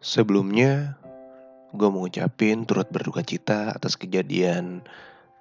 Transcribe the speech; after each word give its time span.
Sebelumnya, 0.00 0.96
gue 1.76 1.88
mau 1.92 2.08
ngucapin 2.08 2.64
turut 2.64 2.88
berduka 2.88 3.20
cita 3.20 3.76
atas 3.76 4.00
kejadian 4.00 4.80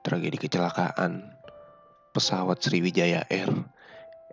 tragedi 0.03 0.35
kecelakaan 0.35 1.31
pesawat 2.11 2.59
Sriwijaya 2.59 3.23
Air 3.31 3.55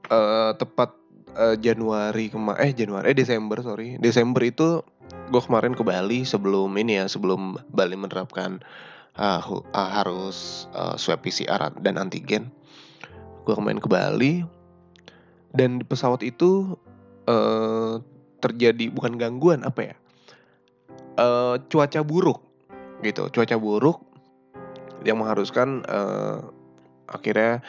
Uh, 0.09 0.51
tepat 0.57 0.93
uh, 1.37 1.55
Januari 1.57 2.29
kemarin 2.33 2.59
eh 2.61 2.71
Januari 2.73 3.13
eh 3.13 3.17
Desember 3.17 3.61
sorry. 3.61 3.97
Desember 4.01 4.41
itu 4.45 4.83
gue 5.29 5.41
kemarin 5.41 5.73
ke 5.77 5.81
Bali 5.85 6.25
sebelum 6.25 6.73
ini 6.77 7.01
ya 7.01 7.05
sebelum 7.09 7.57
Bali 7.73 7.95
menerapkan 7.97 8.61
uh, 9.17 9.41
uh, 9.47 9.89
harus 9.89 10.69
uh, 10.73 10.97
swab 10.97 11.21
PCR 11.25 11.73
dan 11.81 11.97
antigen. 11.97 12.51
Gue 13.45 13.53
kemarin 13.57 13.81
ke 13.81 13.89
Bali 13.89 14.45
dan 15.53 15.81
di 15.81 15.85
pesawat 15.85 16.21
itu 16.21 16.77
uh, 17.25 17.97
terjadi 18.39 18.93
bukan 18.93 19.17
gangguan 19.19 19.65
apa 19.65 19.93
ya 19.93 19.95
uh, 21.19 21.55
cuaca 21.67 21.99
buruk 22.05 22.39
gitu 23.03 23.27
cuaca 23.31 23.55
buruk 23.59 24.03
yang 25.03 25.19
mengharuskan 25.19 25.83
uh, 25.87 26.51
akhirnya 27.07 27.63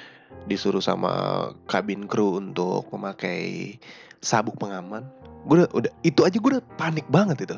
disuruh 0.51 0.83
sama 0.83 1.47
kabin 1.71 2.11
kru 2.11 2.43
untuk 2.43 2.91
memakai 2.91 3.77
sabuk 4.19 4.57
pengaman. 4.59 5.07
Gue 5.49 5.65
udah, 5.65 5.69
udah 5.73 5.93
itu 6.03 6.21
aja 6.27 6.37
gue 6.37 6.51
udah 6.59 6.65
panik 6.77 7.07
banget 7.09 7.47
itu. 7.49 7.57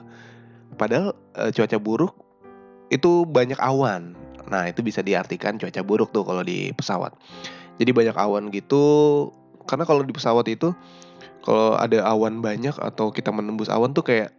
Padahal 0.77 1.17
e, 1.35 1.51
cuaca 1.57 1.79
buruk 1.81 2.15
itu 2.93 3.25
banyak 3.25 3.59
awan. 3.59 4.13
Nah 4.49 4.69
itu 4.69 4.85
bisa 4.85 5.01
diartikan 5.01 5.57
cuaca 5.57 5.81
buruk 5.81 6.11
tuh 6.13 6.25
kalau 6.27 6.45
di 6.45 6.71
pesawat. 6.77 7.17
Jadi 7.81 7.91
banyak 7.91 8.17
awan 8.17 8.53
gitu 8.53 8.85
karena 9.67 9.87
kalau 9.87 10.03
di 10.05 10.13
pesawat 10.13 10.47
itu 10.51 10.75
kalau 11.43 11.75
ada 11.81 12.07
awan 12.07 12.45
banyak 12.45 12.75
atau 12.79 13.11
kita 13.11 13.35
menembus 13.35 13.73
awan 13.73 13.95
tuh 13.95 14.07
kayak 14.07 14.31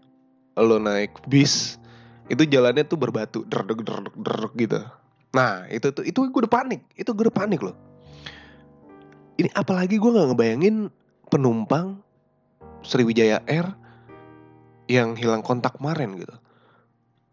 lo 0.55 0.79
naik 0.79 1.17
bis 1.27 1.81
itu 2.31 2.47
jalannya 2.47 2.87
tuh 2.87 2.95
berbatu 2.95 3.43
derdek 3.49 3.83
derdek 3.83 4.15
derdek 4.15 4.53
gitu. 4.55 4.79
Nah 5.33 5.65
itu 5.67 5.91
tuh 5.91 6.05
itu 6.05 6.29
gue 6.29 6.41
udah 6.45 6.53
panik 6.53 6.85
itu 6.95 7.09
gue 7.11 7.27
udah 7.27 7.35
panik 7.35 7.59
loh 7.59 7.92
ini 9.37 9.49
apalagi 9.57 9.97
gue 9.97 10.11
nggak 10.13 10.27
ngebayangin 10.33 10.75
penumpang 11.29 12.01
Sriwijaya 12.83 13.41
Air 13.47 13.73
yang 14.91 15.15
hilang 15.15 15.41
kontak 15.41 15.79
kemarin 15.79 16.19
gitu. 16.19 16.35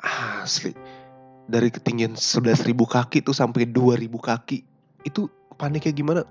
Asli. 0.01 0.73
Dari 1.51 1.69
ketinggian 1.69 2.15
11.000 2.15 2.71
kaki 2.71 3.27
tuh 3.27 3.35
sampai 3.35 3.67
2.000 3.67 4.07
kaki 4.07 4.59
itu 5.03 5.27
paniknya 5.59 5.93
gimana? 5.93 6.23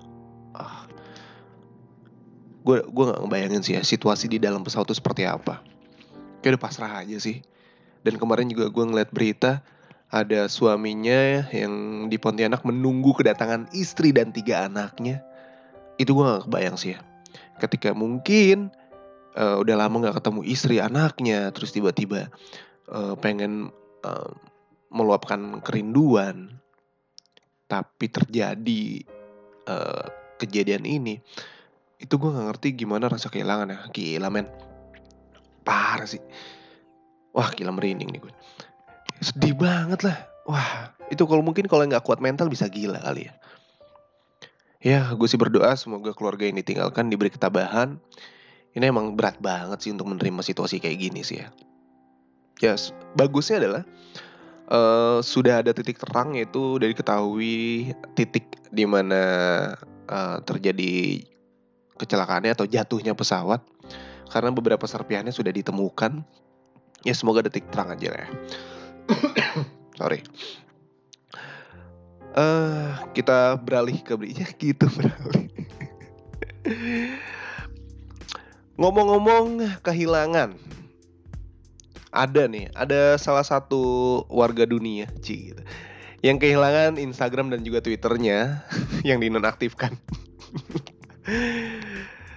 Ah. 0.56 0.88
Gue 2.64 2.80
gue 2.82 3.04
nggak 3.04 3.20
ngebayangin 3.24 3.62
sih 3.62 3.76
ya 3.76 3.84
situasi 3.84 4.26
di 4.26 4.40
dalam 4.40 4.64
pesawat 4.64 4.88
itu 4.90 4.96
seperti 4.96 5.28
apa. 5.28 5.60
Kayak 6.40 6.56
udah 6.56 6.62
pasrah 6.64 6.92
aja 7.04 7.20
sih. 7.20 7.44
Dan 8.00 8.16
kemarin 8.16 8.48
juga 8.48 8.72
gue 8.72 8.84
ngeliat 8.88 9.12
berita 9.12 9.60
ada 10.08 10.48
suaminya 10.48 11.46
yang 11.52 12.08
di 12.08 12.16
Pontianak 12.16 12.64
menunggu 12.64 13.12
kedatangan 13.12 13.70
istri 13.76 14.10
dan 14.10 14.32
tiga 14.32 14.66
anaknya 14.66 15.20
itu 16.00 16.16
gue 16.16 16.24
gak 16.24 16.48
kebayang 16.48 16.76
sih 16.80 16.96
ya. 16.96 17.04
Ketika 17.60 17.92
mungkin 17.92 18.72
uh, 19.36 19.60
udah 19.60 19.76
lama 19.76 20.08
gak 20.08 20.24
ketemu 20.24 20.40
istri 20.48 20.80
anaknya 20.80 21.52
terus 21.52 21.76
tiba-tiba 21.76 22.32
uh, 22.88 23.12
pengen 23.20 23.68
uh, 24.00 24.32
meluapkan 24.88 25.60
kerinduan 25.60 26.56
tapi 27.68 28.08
terjadi 28.08 29.04
uh, 29.68 30.08
kejadian 30.40 30.88
ini 30.88 31.20
itu 32.00 32.16
gue 32.16 32.32
gak 32.32 32.56
ngerti 32.56 32.68
gimana 32.80 33.12
rasa 33.12 33.28
kehilangan 33.28 33.68
ya. 33.68 33.78
Gila 33.92 34.32
men. 34.32 34.48
Parah 35.60 36.08
sih. 36.08 36.24
Wah 37.36 37.52
gila 37.52 37.76
merinding 37.76 38.08
nih 38.08 38.24
gue 38.24 38.32
sedih 39.20 39.52
banget 39.52 40.00
lah. 40.02 40.16
Wah 40.48 40.96
itu 41.12 41.28
kalau 41.28 41.44
mungkin 41.44 41.68
kalau 41.68 41.84
nggak 41.84 42.02
kuat 42.02 42.18
mental 42.24 42.48
bisa 42.48 42.66
gila 42.66 42.98
kali 43.04 43.28
ya 43.28 43.34
Ya, 44.80 45.12
gue 45.12 45.28
sih 45.28 45.36
berdoa 45.36 45.76
semoga 45.76 46.16
keluarga 46.16 46.48
ini 46.48 46.64
tinggalkan 46.64 47.12
diberi 47.12 47.28
ketabahan. 47.28 48.00
Ini 48.72 48.88
emang 48.88 49.12
berat 49.12 49.36
banget 49.36 49.84
sih 49.84 49.92
untuk 49.92 50.08
menerima 50.08 50.40
situasi 50.40 50.80
kayak 50.80 50.96
gini 50.96 51.20
sih 51.20 51.44
ya. 51.44 51.52
Ya, 52.64 52.72
bagusnya 53.12 53.60
adalah 53.60 53.82
uh, 54.72 55.20
sudah 55.20 55.60
ada 55.60 55.76
titik 55.76 56.00
terang 56.00 56.32
yaitu 56.32 56.80
dari 56.80 56.96
ketahui 56.96 57.92
titik 58.16 58.56
di 58.72 58.88
mana 58.88 59.20
uh, 60.08 60.40
terjadi 60.48 61.24
kecelakaannya 62.00 62.56
atau 62.56 62.64
jatuhnya 62.64 63.12
pesawat 63.12 63.60
karena 64.32 64.48
beberapa 64.48 64.88
serpihannya 64.88 65.32
sudah 65.36 65.52
ditemukan. 65.52 66.24
Ya 67.04 67.12
semoga 67.12 67.44
detik 67.44 67.68
terang 67.68 67.92
aja 67.92 68.16
ya. 68.16 68.28
Sorry 70.00 70.24
uh, 72.34 73.06
kita 73.14 73.58
beralih 73.60 73.98
ke 74.02 74.14
ya 74.30 74.48
gitu 74.54 74.86
beralih. 74.90 75.48
Ngomong-ngomong 78.80 79.76
kehilangan, 79.84 80.56
ada 82.10 82.42
nih, 82.48 82.72
ada 82.72 83.20
salah 83.20 83.44
satu 83.44 84.24
warga 84.32 84.64
dunia, 84.64 85.04
Ci, 85.20 85.52
gitu, 85.52 85.62
yang 86.24 86.40
kehilangan 86.40 86.96
Instagram 86.96 87.52
dan 87.52 87.60
juga 87.60 87.84
Twitternya 87.84 88.64
yang 89.08 89.20
dinonaktifkan. 89.20 89.92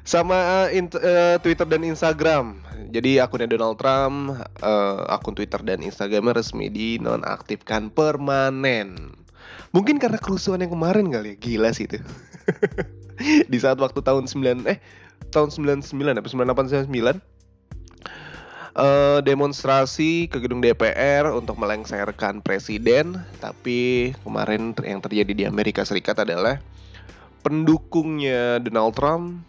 Sama 0.03 0.67
uh, 0.67 0.69
in, 0.75 0.91
uh, 0.91 1.39
Twitter 1.39 1.63
dan 1.63 1.79
Instagram. 1.87 2.59
Jadi 2.91 3.23
akunnya 3.23 3.47
Donald 3.47 3.79
Trump, 3.79 4.35
uh, 4.59 5.07
akun 5.07 5.33
Twitter 5.33 5.63
dan 5.63 5.79
Instagramnya 5.79 6.43
resmi 6.43 6.67
dinonaktifkan 6.67 7.87
permanen. 7.87 9.22
Mungkin 9.73 9.97
karena 9.97 10.21
kerusuhan 10.21 10.61
yang 10.61 10.71
kemarin 10.71 11.09
kali 11.09 11.33
ya, 11.33 11.37
gila 11.41 11.69
sih 11.73 11.89
itu. 11.89 11.97
di 13.51 13.57
saat 13.57 13.81
waktu 13.81 13.99
tahun 14.01 14.29
9 14.29 14.69
eh 14.69 14.77
tahun 15.33 15.49
99 15.49 16.13
apa? 16.13 16.29
98 16.29 16.89
99 16.89 17.21
uh, 18.77 19.19
demonstrasi 19.21 20.29
ke 20.29 20.37
gedung 20.41 20.61
DPR 20.61 21.29
untuk 21.33 21.57
melengsarkan 21.57 22.45
presiden, 22.45 23.21
tapi 23.41 24.13
kemarin 24.21 24.77
yang 24.85 25.01
terjadi 25.01 25.33
di 25.33 25.43
Amerika 25.49 25.85
Serikat 25.85 26.21
adalah 26.21 26.61
pendukungnya 27.45 28.61
Donald 28.61 28.93
Trump 28.93 29.41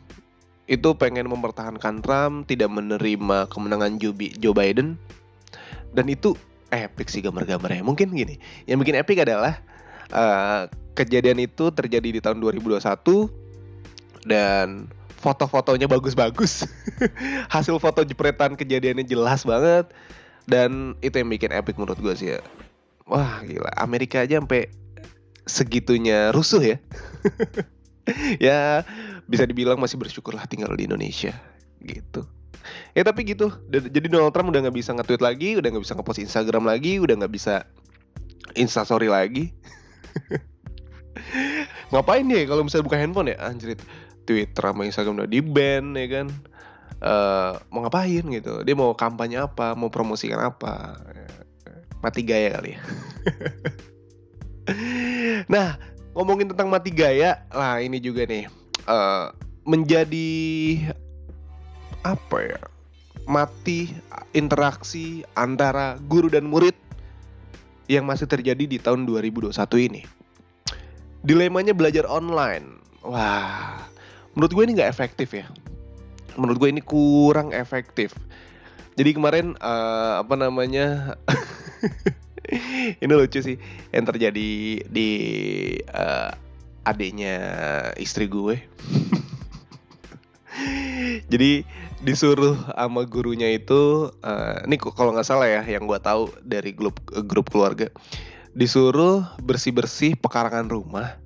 itu 0.65 0.97
pengen 0.97 1.29
mempertahankan 1.29 2.01
Trump, 2.01 2.49
tidak 2.49 2.73
menerima 2.73 3.53
kemenangan 3.53 4.01
Joe 4.01 4.57
Biden, 4.57 4.97
dan 5.93 6.09
itu 6.09 6.33
epic 6.73 7.13
sih 7.13 7.21
gambar-gambarnya. 7.21 7.85
Mungkin 7.85 8.17
gini, 8.17 8.41
yang 8.65 8.81
bikin 8.81 8.97
epic 8.97 9.21
adalah 9.21 9.61
uh, 10.13 10.69
kejadian 10.99 11.41
itu 11.43 11.71
terjadi 11.73 12.09
di 12.19 12.21
tahun 12.21 12.43
2021 12.43 12.81
dan 14.29 14.89
foto-fotonya 15.25 15.89
bagus-bagus. 15.89 16.69
Hasil 17.55 17.81
foto 17.81 18.05
jepretan 18.05 18.61
kejadiannya 18.61 19.09
jelas 19.09 19.49
banget 19.49 19.89
dan 20.45 20.93
itu 21.01 21.17
yang 21.17 21.33
bikin 21.33 21.53
epic 21.57 21.81
menurut 21.81 21.97
gue 21.97 22.15
sih 22.17 22.29
ya. 22.37 22.41
Wah 23.09 23.41
gila, 23.45 23.73
Amerika 23.81 24.21
aja 24.21 24.41
sampai 24.41 24.69
segitunya 25.49 26.33
rusuh 26.33 26.61
ya. 26.61 26.77
ya 28.49 28.85
bisa 29.25 29.49
dibilang 29.49 29.81
masih 29.81 29.97
bersyukurlah 29.97 30.45
tinggal 30.45 30.73
di 30.77 30.85
Indonesia 30.85 31.33
gitu. 31.81 32.29
Ya 32.97 33.05
tapi 33.05 33.29
gitu, 33.29 33.53
jadi 33.69 34.09
Donald 34.09 34.33
Trump 34.33 34.49
udah 34.49 34.65
nggak 34.65 34.77
bisa 34.77 34.97
nge-tweet 34.97 35.21
lagi, 35.21 35.61
udah 35.61 35.69
nggak 35.69 35.85
bisa 35.85 35.93
nge-post 36.01 36.21
Instagram 36.25 36.65
lagi, 36.65 36.97
udah 36.97 37.21
nggak 37.21 37.33
bisa 37.33 37.69
instastory 38.57 39.13
lagi. 39.13 39.53
Ngapain 41.93 42.27
dia 42.27 42.43
kalau 42.49 42.63
misalnya 42.67 42.87
buka 42.87 42.99
handphone 42.99 43.33
ya? 43.33 43.39
Anjrit 43.45 43.81
Twitter 44.25 44.65
sama 44.65 44.89
Instagram 44.89 45.25
udah 45.25 45.31
di 45.31 45.41
ban 45.45 45.95
ya 45.95 46.07
kan? 46.11 46.27
Uh, 47.05 47.53
mau 47.69 47.85
ngapain 47.85 48.25
gitu? 48.25 48.65
Dia 48.65 48.75
mau 48.75 48.97
kampanye 48.97 49.37
apa? 49.45 49.77
Mau 49.77 49.93
promosikan 49.93 50.41
apa? 50.41 50.97
Mati 52.01 52.21
gaya 52.25 52.61
kali 52.61 52.77
ya. 52.77 52.81
Nah 55.45 55.77
ngomongin 56.17 56.49
tentang 56.49 56.73
mati 56.73 56.89
gaya 56.89 57.45
lah 57.53 57.85
ini 57.85 58.01
juga 58.01 58.25
nih 58.25 58.49
uh, 58.89 59.29
menjadi 59.69 60.33
apa 62.01 62.39
ya? 62.49 62.61
Mati 63.29 63.93
interaksi 64.33 65.25
antara 65.37 66.01
guru 66.09 66.33
dan 66.33 66.49
murid 66.49 66.77
yang 67.91 68.05
masih 68.09 68.25
terjadi 68.29 68.65
di 68.65 68.79
tahun 68.81 69.05
2021 69.05 69.53
ini. 69.81 70.03
Dilemanya 71.25 71.73
belajar 71.73 72.05
online. 72.09 72.81
Wah, 73.05 73.85
menurut 74.35 74.53
gue 74.53 74.63
ini 74.67 74.73
nggak 74.79 74.91
efektif 74.91 75.31
ya 75.33 75.47
menurut 76.35 76.59
gue 76.59 76.69
ini 76.71 76.83
kurang 76.83 77.55
efektif 77.55 78.15
jadi 78.99 79.15
kemarin 79.15 79.55
uh, 79.59 80.23
apa 80.23 80.35
namanya 80.35 81.19
ini 83.03 83.13
lucu 83.15 83.43
sih 83.43 83.57
yang 83.95 84.05
terjadi 84.07 84.83
di 84.87 85.11
uh, 85.91 86.31
adiknya 86.85 87.39
istri 87.99 88.27
gue 88.27 88.59
jadi 91.33 91.67
disuruh 92.05 92.61
sama 92.69 93.09
gurunya 93.09 93.57
itu 93.57 94.13
uh, 94.21 94.61
ini 94.69 94.77
kalau 94.77 95.17
nggak 95.17 95.25
salah 95.25 95.49
ya 95.49 95.65
yang 95.65 95.89
gue 95.89 95.97
tahu 95.97 96.29
dari 96.45 96.77
grup 96.77 97.01
grup 97.25 97.49
keluarga. 97.49 97.89
Disuruh 98.55 99.25
bersih 99.41 99.75
bersih 99.75 100.15
pekarangan 100.15 100.69
rumah 100.69 101.17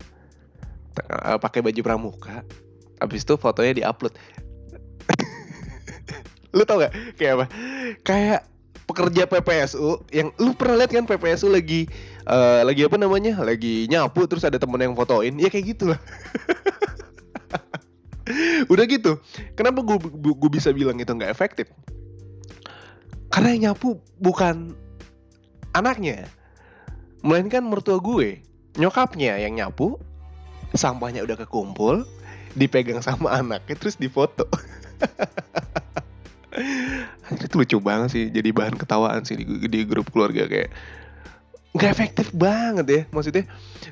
uh, 1.11 1.37
pakai 1.43 1.61
baju 1.61 1.81
pramuka. 1.83 2.47
Habis 3.03 3.27
itu 3.27 3.35
fotonya 3.35 3.85
diupload. 3.85 4.15
Lu 6.57 6.65
tau 6.65 6.81
gak 6.81 6.95
kayak 7.19 7.33
apa? 7.37 7.47
Kayak 8.07 8.41
pekerja 8.89 9.29
PPSU 9.29 10.01
yang 10.09 10.33
lu 10.41 10.57
pernah 10.57 10.81
lihat 10.81 10.89
kan 10.89 11.05
PPSU 11.05 11.53
lagi 11.53 11.85
uh, 12.25 12.65
lagi 12.65 12.89
apa 12.89 12.97
namanya? 12.97 13.37
Lagi 13.45 13.85
nyapu 13.85 14.25
terus 14.25 14.49
ada 14.49 14.57
temen 14.57 14.81
yang 14.81 14.97
fotoin. 14.97 15.37
Ya 15.37 15.53
kayak 15.53 15.77
gitu 15.77 15.93
lah 15.93 16.01
udah 18.73 18.85
gitu. 18.89 19.19
Kenapa 19.55 19.83
gue 19.85 19.97
gue 20.35 20.51
bisa 20.51 20.75
bilang 20.75 20.99
itu 20.99 21.11
nggak 21.11 21.31
efektif? 21.31 21.71
Karena 23.29 23.55
yang 23.55 23.63
nyapu 23.73 24.01
bukan 24.19 24.75
anaknya. 25.77 26.27
Melainkan 27.23 27.67
mertua 27.67 27.99
gue. 28.01 28.41
Nyokapnya 28.79 29.43
yang 29.43 29.59
nyapu 29.59 29.99
sampahnya 30.77 31.25
udah 31.25 31.35
kekumpul 31.35 32.05
dipegang 32.55 33.03
sama 33.03 33.35
anaknya 33.37 33.75
terus 33.77 33.99
difoto. 33.99 34.47
Itu 37.35 37.61
lucu 37.61 37.79
banget 37.83 38.09
sih. 38.15 38.25
Jadi 38.33 38.51
bahan 38.55 38.79
ketawaan 38.79 39.23
sih 39.27 39.37
di, 39.39 39.45
di 39.69 39.81
grup 39.85 40.11
keluarga 40.11 40.49
kayak 40.49 40.71
nggak 41.77 41.91
efektif 41.93 42.27
banget 42.33 42.87
ya. 42.89 43.03
Maksudnya 43.13 43.45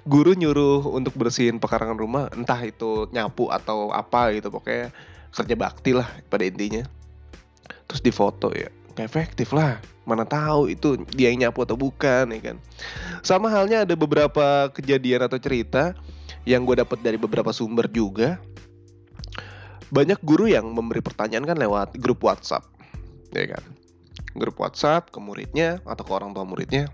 guru 0.09 0.33
nyuruh 0.33 0.85
untuk 0.93 1.17
bersihin 1.17 1.61
pekarangan 1.61 1.99
rumah 1.99 2.33
entah 2.33 2.61
itu 2.65 3.09
nyapu 3.13 3.53
atau 3.53 3.93
apa 3.93 4.33
gitu 4.37 4.49
pokoknya 4.49 4.93
kerja 5.33 5.55
bakti 5.57 5.93
lah 5.93 6.09
pada 6.33 6.45
intinya. 6.47 6.85
Terus 7.87 8.01
difoto 8.03 8.53
ya 8.53 8.73
nggak 8.97 9.07
efektif 9.07 9.53
lah. 9.53 9.77
Mana 10.09 10.25
tahu 10.25 10.73
itu 10.73 10.97
dia 11.13 11.29
yang 11.29 11.47
nyapu 11.47 11.69
atau 11.69 11.77
bukan 11.77 12.33
ya 12.33 12.41
kan. 12.41 12.57
Sama 13.21 13.53
halnya 13.53 13.85
ada 13.85 13.93
beberapa 13.93 14.73
kejadian 14.73 15.29
atau 15.29 15.37
cerita 15.37 15.93
yang 16.49 16.65
gue 16.65 16.81
dapat 16.81 17.03
dari 17.05 17.21
beberapa 17.21 17.53
sumber 17.53 17.91
juga. 17.93 18.41
Banyak 19.93 20.19
guru 20.25 20.51
yang 20.51 20.67
memberi 20.73 20.99
pertanyaan 21.05 21.47
kan 21.47 21.59
lewat 21.59 21.95
grup 22.03 22.23
WhatsApp, 22.27 22.67
ya 23.31 23.55
kan? 23.55 23.63
Grup 24.35 24.59
WhatsApp 24.59 25.15
ke 25.15 25.19
muridnya 25.23 25.79
atau 25.87 26.03
ke 26.03 26.11
orang 26.11 26.35
tua 26.35 26.43
muridnya. 26.43 26.91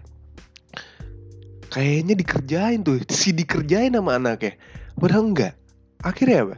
Kayaknya 1.72 2.14
dikerjain 2.20 2.80
tuh, 2.84 3.00
si 3.08 3.32
dikerjain 3.32 3.96
sama 3.96 4.20
anaknya. 4.20 4.60
Padahal 4.96 5.32
enggak. 5.32 5.54
Akhirnya 6.04 6.44
apa? 6.44 6.56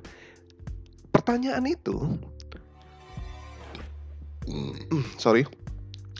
Pertanyaan 1.15 1.65
itu, 1.71 1.95
sorry, 5.23 5.47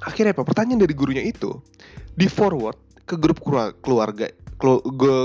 akhirnya 0.05 0.31
apa? 0.31 0.47
Pertanyaan 0.47 0.87
dari 0.87 0.95
gurunya 0.95 1.25
itu 1.27 1.59
di 2.15 2.31
forward 2.31 2.79
ke 3.03 3.19
grup 3.19 3.43
keluarga, 3.83 4.31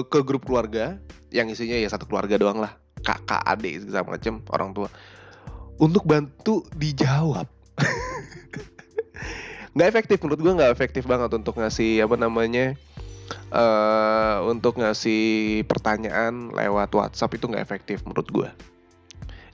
ke 0.09 0.19
grup 0.25 0.43
keluarga 0.49 0.97
yang 1.29 1.47
isinya 1.53 1.77
ya 1.77 1.89
satu 1.89 2.09
keluarga 2.09 2.41
doang 2.41 2.57
lah 2.57 2.73
kakak 3.05 3.41
adik 3.45 3.85
segala 3.85 4.17
macam 4.17 4.41
orang 4.51 4.69
tua 4.73 4.89
untuk 5.79 6.03
bantu 6.03 6.65
dijawab 6.75 7.47
nggak 9.77 9.89
efektif 9.89 10.17
menurut 10.25 10.41
gue 10.41 10.53
nggak 10.57 10.73
efektif 10.73 11.03
banget 11.05 11.29
untuk 11.33 11.57
ngasih 11.57 12.05
apa 12.05 12.15
namanya 12.17 12.73
uh, 13.53 14.45
untuk 14.49 14.81
ngasih 14.81 15.61
pertanyaan 15.69 16.49
lewat 16.53 16.89
WhatsApp 16.93 17.37
itu 17.37 17.45
nggak 17.45 17.63
efektif 17.63 18.01
menurut 18.05 18.27
gue 18.29 18.49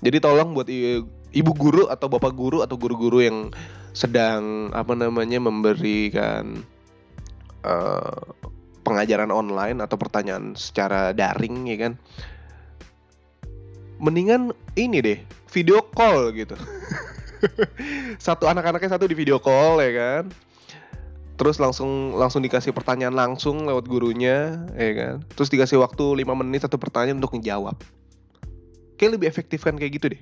jadi 0.05 0.17
tolong 0.21 0.53
buat 0.53 0.67
ibu 1.35 1.51
guru 1.57 1.89
atau 1.89 2.07
bapak 2.07 2.31
guru 2.31 2.61
atau 2.63 2.77
guru-guru 2.77 3.25
yang 3.25 3.37
sedang 3.95 4.69
apa 4.75 4.91
namanya 4.91 5.39
memberikan 5.39 6.61
uh, 7.63 8.21
pengajaran 8.85 9.33
online 9.33 9.81
atau 9.81 9.97
pertanyaan 9.97 10.53
secara 10.53 11.09
daring 11.15 11.65
ya 11.65 11.77
kan? 11.89 11.93
Mendingan 13.97 14.51
ini 14.75 14.99
deh 14.99 15.19
video 15.49 15.79
call 15.95 16.35
gitu 16.35 16.53
satu 18.25 18.45
anak-anaknya 18.49 18.95
satu 18.95 19.05
di 19.05 19.15
video 19.17 19.37
call 19.41 19.81
ya 19.81 19.91
kan? 19.95 20.23
Terus 21.35 21.59
langsung 21.59 22.15
langsung 22.15 22.39
dikasih 22.39 22.71
pertanyaan 22.71 23.15
langsung 23.15 23.67
lewat 23.67 23.85
gurunya 23.87 24.63
ya 24.75 24.91
kan? 24.95 25.15
Terus 25.35 25.51
dikasih 25.51 25.79
waktu 25.83 26.23
5 26.23 26.41
menit 26.41 26.63
satu 26.63 26.79
pertanyaan 26.79 27.19
untuk 27.19 27.35
menjawab 27.35 27.75
kayak 28.95 29.19
lebih 29.19 29.27
efektif 29.27 29.63
kan 29.63 29.75
kayak 29.75 29.99
gitu 29.99 30.05
deh. 30.15 30.21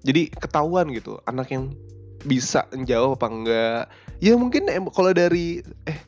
Jadi 0.00 0.32
ketahuan 0.32 0.88
gitu 0.94 1.20
anak 1.28 1.52
yang 1.52 1.76
bisa 2.24 2.64
menjawab 2.72 3.20
apa 3.20 3.26
enggak. 3.28 3.82
Ya 4.22 4.32
mungkin 4.38 4.68
kalau 4.94 5.12
dari 5.12 5.60
eh 5.84 5.98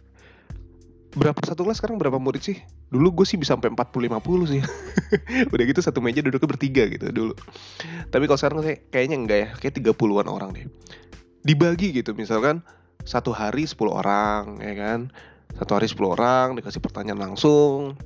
berapa 1.12 1.36
satu 1.44 1.66
kelas 1.66 1.82
sekarang? 1.82 2.00
Berapa 2.00 2.16
murid 2.16 2.40
sih 2.40 2.58
dulu 2.92 3.24
gue 3.24 3.26
sih 3.26 3.40
bisa 3.40 3.56
sampai 3.56 3.72
40-50 3.72 4.52
sih. 4.52 4.60
Udah 5.52 5.64
gitu 5.64 5.80
satu 5.80 6.04
meja 6.04 6.20
duduknya 6.20 6.44
bertiga 6.44 6.84
gitu 6.92 7.08
dulu. 7.08 7.34
Tapi 8.12 8.24
kalau 8.28 8.38
sekarang 8.38 8.60
saya 8.60 8.76
kayaknya 8.92 9.16
enggak 9.16 9.38
ya 9.40 9.48
kayak 9.56 9.74
30-an 9.80 10.28
orang 10.28 10.50
deh. 10.52 10.68
Dibagi 11.42 11.96
gitu 11.96 12.12
misalkan 12.12 12.60
satu 13.08 13.32
hari 13.32 13.64
10 13.64 13.80
orang 13.88 14.60
ya 14.60 14.76
kan? 14.76 15.08
Satu 15.56 15.80
hari 15.80 15.88
10 15.88 16.04
orang 16.04 16.46
dikasih 16.60 16.84
pertanyaan 16.84 17.32
langsung 17.32 17.96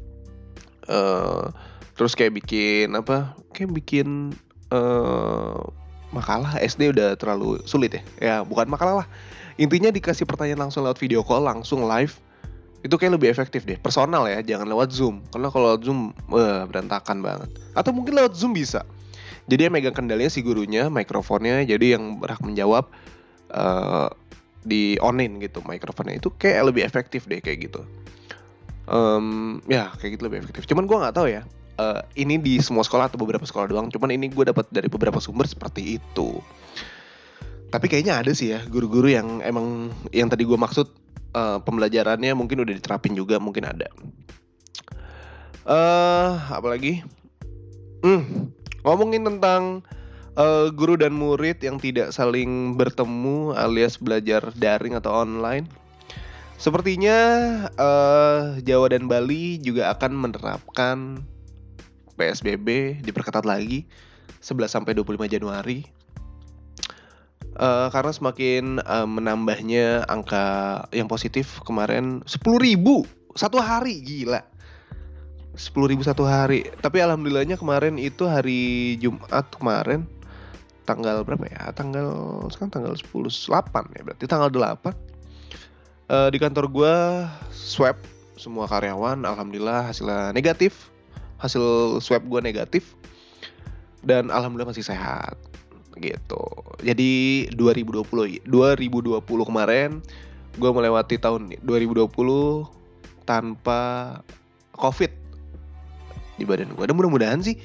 uh, 0.87 1.51
terus 1.99 2.15
kayak 2.15 2.39
bikin 2.39 2.95
apa 2.95 3.35
kayak 3.51 3.75
bikin 3.75 4.39
uh, 4.71 5.67
makalah. 6.15 6.63
SD 6.63 6.95
udah 6.95 7.19
terlalu 7.19 7.59
sulit 7.67 7.91
ya? 7.91 8.03
Ya 8.23 8.37
bukan 8.47 8.71
makalah 8.71 9.03
lah. 9.03 9.09
Intinya 9.59 9.91
dikasih 9.91 10.31
pertanyaan 10.31 10.71
langsung 10.71 10.87
lewat 10.87 11.03
video 11.03 11.27
call 11.27 11.43
langsung 11.43 11.83
live 11.91 12.23
itu 12.85 12.95
kayak 12.95 13.19
lebih 13.19 13.29
efektif 13.33 13.65
deh 13.65 13.81
personal 13.81 14.29
ya 14.29 14.45
jangan 14.45 14.69
lewat 14.69 14.93
zoom. 14.93 15.25
Karena 15.33 15.49
kalau 15.49 15.79
zoom 15.81 16.13
uh, 16.31 16.69
berantakan 16.69 17.25
banget. 17.25 17.51
Atau 17.73 17.97
mungkin 17.97 18.17
lewat 18.19 18.37
zoom 18.37 18.53
bisa. 18.53 18.85
Jadi 19.47 19.71
yang 19.71 19.75
megang 19.75 19.95
kendalinya 19.95 20.31
si 20.31 20.43
gurunya 20.43 20.91
mikrofonnya 20.91 21.63
jadi 21.63 21.99
yang 21.99 22.19
berhak 22.19 22.43
menjawab 22.43 22.91
uh, 23.55 24.11
di 24.67 24.99
onin 24.99 25.39
gitu 25.39 25.63
mikrofonnya. 25.63 26.19
Itu 26.19 26.35
kayak 26.35 26.75
lebih 26.75 26.83
efektif 26.83 27.31
deh 27.31 27.39
kayak 27.39 27.71
gitu. 27.71 27.83
Um, 28.87 29.59
ya 29.67 29.91
kayak 29.99 30.19
gitu 30.19 30.23
lebih 30.31 30.43
efektif. 30.47 30.67
Cuman 30.71 30.87
gue 30.87 30.97
nggak 30.99 31.15
tahu 31.15 31.27
ya 31.31 31.43
uh, 31.79 32.03
ini 32.19 32.41
di 32.41 32.59
semua 32.59 32.83
sekolah 32.83 33.11
atau 33.11 33.19
beberapa 33.19 33.47
sekolah 33.47 33.67
doang. 33.71 33.87
Cuman 33.89 34.13
ini 34.13 34.29
gue 34.31 34.45
dapat 34.47 34.67
dari 34.69 34.91
beberapa 34.91 35.23
sumber 35.23 35.47
seperti 35.47 35.99
itu. 35.99 36.43
Tapi 37.67 37.87
kayaknya 37.91 38.23
ada 38.23 38.33
sih 38.35 38.55
ya 38.55 38.63
guru-guru 38.67 39.11
yang 39.11 39.43
emang 39.43 39.91
yang 40.15 40.31
tadi 40.31 40.47
gue 40.47 40.59
maksud 40.59 41.06
uh, 41.35 41.59
pembelajarannya 41.65 42.37
mungkin 42.37 42.63
udah 42.63 42.75
diterapin 42.77 43.17
juga 43.17 43.41
mungkin 43.41 43.67
ada. 43.67 43.89
Uh, 45.67 46.39
apa 46.53 46.69
lagi? 46.71 47.03
Hmm, 48.07 48.55
ngomongin 48.87 49.27
tentang 49.27 49.83
uh, 50.39 50.71
guru 50.71 50.95
dan 50.95 51.17
murid 51.17 51.59
yang 51.65 51.81
tidak 51.81 52.15
saling 52.15 52.79
bertemu 52.79 53.57
alias 53.57 53.99
belajar 53.99 54.53
daring 54.55 54.95
atau 54.95 55.11
online. 55.11 55.67
Sepertinya 56.57 57.19
uh, 57.77 58.57
Jawa 58.65 58.89
dan 58.95 59.11
Bali 59.11 59.61
juga 59.61 59.93
akan 59.93 60.13
menerapkan 60.17 61.21
PSBB 62.17 63.01
diperketat 63.05 63.45
lagi 63.45 63.85
11 64.41 64.73
sampai 64.73 64.97
25 64.97 65.29
Januari 65.29 65.85
uh, 67.57 67.89
karena 67.91 68.13
semakin 68.13 68.65
uh, 68.85 69.09
menambahnya 69.09 70.05
angka 70.07 70.85
yang 70.93 71.09
positif 71.09 71.61
kemarin 71.65 72.21
sepuluh 72.29 72.61
ribu 72.63 72.97
satu 73.37 73.61
hari 73.61 74.01
gila. 74.01 74.41
Sepuluh 75.57 75.93
ribu 75.93 76.05
satu 76.05 76.29
hari. 76.29 76.69
Tapi 76.85 77.01
alhamdulillahnya 77.01 77.57
kemarin 77.57 77.97
itu 77.97 78.29
hari 78.29 78.97
Jumat 79.01 79.49
kemarin 79.57 80.05
tanggal 80.85 81.25
berapa 81.25 81.49
ya? 81.49 81.73
Tanggal 81.73 82.45
sekarang 82.53 82.73
tanggal 82.73 82.93
10 82.95 83.29
8 83.29 83.97
ya 83.97 84.01
berarti 84.05 84.25
tanggal 84.29 84.49
8 84.53 84.61
uh, 84.61 84.93
eh, 86.13 86.29
di 86.31 86.39
kantor 86.39 86.71
gue 86.71 86.95
swab 87.51 87.97
semua 88.37 88.69
karyawan 88.69 89.25
alhamdulillah 89.25 89.89
hasilnya 89.93 90.37
negatif. 90.37 90.93
Hasil 91.41 91.99
swab 92.05 92.25
gue 92.29 92.41
negatif. 92.45 92.97
Dan 94.07 94.31
alhamdulillah 94.31 94.71
masih 94.71 94.87
sehat 94.87 95.35
gitu. 95.99 96.45
Jadi 96.85 97.47
2020 97.57 98.45
2020 98.45 99.49
kemarin 99.49 100.01
gue 100.57 100.71
melewati 100.73 101.21
tahun 101.21 101.53
2020 101.61 102.09
tanpa 103.29 103.81
covid 104.77 105.13
di 106.37 106.45
badan 106.45 106.73
gue. 106.77 106.85
Dan 106.85 106.95
mudah-mudahan 106.97 107.41
sih 107.41 107.57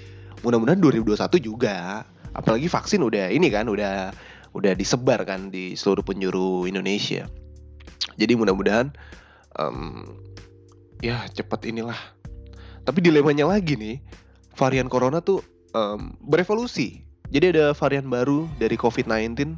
mudah-mudahan 0.41 0.81
2021 0.81 1.37
juga 1.37 2.07
apalagi 2.33 2.71
vaksin 2.71 3.03
udah 3.03 3.29
ini 3.29 3.51
kan 3.51 3.67
udah 3.69 4.09
udah 4.51 4.73
disebar 4.75 5.23
kan 5.23 5.51
di 5.53 5.77
seluruh 5.77 6.03
penjuru 6.03 6.65
Indonesia 6.65 7.27
jadi 8.17 8.33
mudah-mudahan 8.35 8.91
um, 9.59 10.03
ya 10.99 11.23
cepat 11.31 11.67
inilah 11.69 11.97
tapi 12.83 12.99
dilemanya 13.05 13.45
lagi 13.45 13.77
nih 13.77 14.01
varian 14.57 14.89
corona 14.89 15.21
tuh 15.21 15.43
um, 15.77 16.17
berevolusi 16.23 17.05
jadi 17.31 17.55
ada 17.55 17.65
varian 17.71 18.11
baru 18.11 18.45
dari 18.59 18.75
COVID-19 18.75 19.55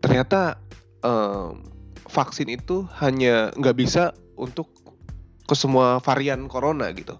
ternyata 0.00 0.56
um, 1.04 1.60
vaksin 2.10 2.50
itu 2.50 2.88
hanya 2.98 3.54
nggak 3.54 3.76
bisa 3.76 4.16
untuk 4.34 4.72
ke 5.46 5.54
semua 5.54 5.98
varian 6.02 6.46
corona 6.46 6.90
gitu. 6.94 7.18